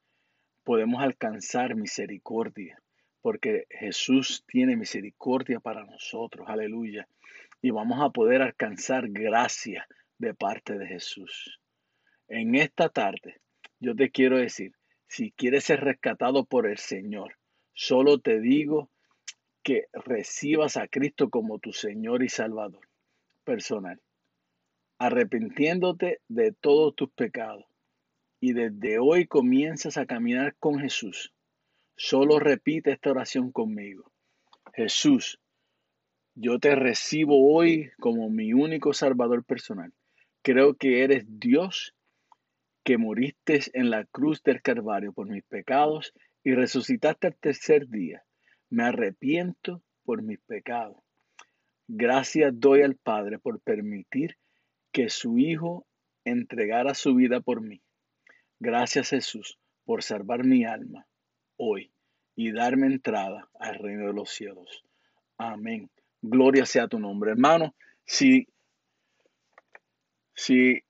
[0.64, 2.82] podemos alcanzar misericordia,
[3.22, 6.48] porque Jesús tiene misericordia para nosotros.
[6.50, 7.08] Aleluya
[7.62, 9.88] y vamos a poder alcanzar gracia
[10.18, 11.60] de parte de Jesús.
[12.28, 13.40] En esta tarde,
[13.80, 14.74] yo te quiero decir,
[15.08, 17.38] si quieres ser rescatado por el Señor,
[17.74, 18.90] solo te digo
[19.64, 22.88] que recibas a Cristo como tu Señor y Salvador
[23.44, 24.02] personal,
[25.00, 27.66] arrepintiéndote de todos tus pecados
[28.40, 31.34] y desde hoy comienzas a caminar con Jesús.
[31.96, 34.12] Solo repite esta oración conmigo.
[34.74, 35.40] Jesús,
[36.36, 39.92] yo te recibo hoy como mi único Salvador personal.
[40.44, 41.96] Creo que eres Dios
[42.84, 46.14] que moriste en la cruz del Calvario por mis pecados
[46.44, 48.24] y resucitaste al tercer día.
[48.70, 50.98] Me arrepiento por mis pecados.
[51.88, 54.38] Gracias doy al Padre por permitir
[54.98, 55.86] que su Hijo
[56.26, 57.84] entregara su vida por mí.
[58.60, 61.06] Gracias Jesús por salvar mi alma
[61.56, 61.92] hoy
[62.36, 64.84] y darme entrada al reino de los cielos.
[65.38, 65.92] Amén.
[66.20, 67.30] Gloria sea tu nombre.
[67.30, 67.76] Hermano,
[68.06, 68.48] si,
[70.34, 70.82] si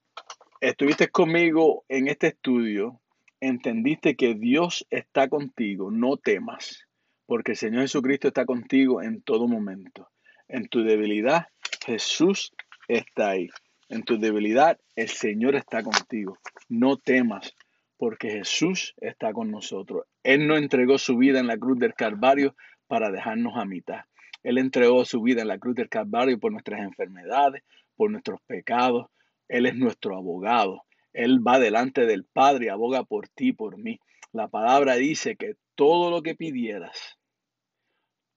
[0.62, 3.02] estuviste conmigo en este estudio,
[3.42, 6.88] entendiste que Dios está contigo, no temas,
[7.26, 10.10] porque el Señor Jesucristo está contigo en todo momento.
[10.48, 11.48] En tu debilidad,
[11.86, 12.54] Jesús
[12.88, 13.50] está ahí.
[13.90, 16.38] En tu debilidad, el Señor está contigo.
[16.68, 17.56] No temas,
[17.98, 20.06] porque Jesús está con nosotros.
[20.24, 22.56] Él no entregó su vida en la cruz del Calvario
[22.88, 24.02] para dejarnos a mitad.
[24.44, 27.64] Él entregó su vida en la cruz del Calvario por nuestras enfermedades,
[27.96, 29.08] por nuestros pecados.
[29.48, 30.84] Él es nuestro abogado.
[31.14, 34.00] Él va delante del Padre y aboga por ti, por mí.
[34.32, 37.18] La palabra dice que todo lo que pidieras,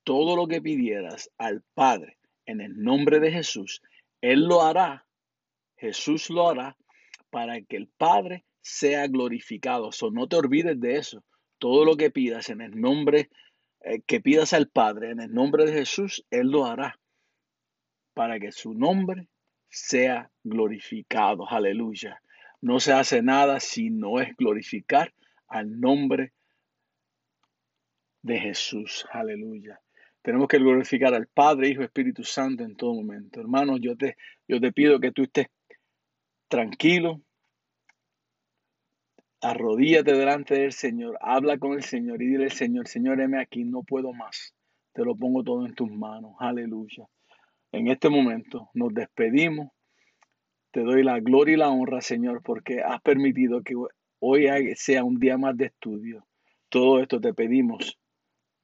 [0.05, 2.17] todo lo que pidieras al Padre
[2.47, 3.83] en el nombre de Jesús,
[4.21, 5.07] Él lo hará.
[5.81, 6.77] Jesús lo hará
[7.31, 9.93] para que el Padre sea glorificado.
[9.93, 11.25] So, no te olvides de eso.
[11.59, 13.31] Todo lo que pidas en el nombre
[13.83, 16.99] eh, que pidas al Padre en el nombre de Jesús, Él lo hará
[18.13, 19.29] para que su nombre
[19.69, 21.49] sea glorificado.
[21.49, 22.21] Aleluya.
[22.61, 25.15] No se hace nada si no es glorificar
[25.49, 26.35] al nombre
[28.23, 29.07] de Jesús.
[29.11, 29.81] Aleluya.
[30.21, 33.41] Tenemos que glorificar al Padre, Hijo, Espíritu Santo en todo momento.
[33.41, 35.47] Hermanos, yo te, yo te pido que tú estés
[36.51, 37.23] tranquilo,
[39.43, 43.83] Arrodíllate delante del Señor, habla con el Señor y dile Señor, Señor, heme aquí, no
[43.83, 44.55] puedo más.
[44.93, 46.35] Te lo pongo todo en tus manos.
[46.39, 47.07] Aleluya.
[47.73, 49.71] En este momento nos despedimos.
[50.73, 53.75] Te doy la gloria y la honra, Señor, porque has permitido que
[54.19, 54.47] hoy
[54.77, 56.27] sea un día más de estudio.
[56.69, 57.99] Todo esto te pedimos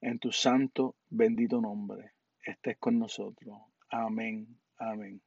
[0.02, 2.12] en tu santo, bendito nombre.
[2.44, 3.56] Estés con nosotros.
[3.88, 4.46] Amén.
[4.76, 5.22] Amén.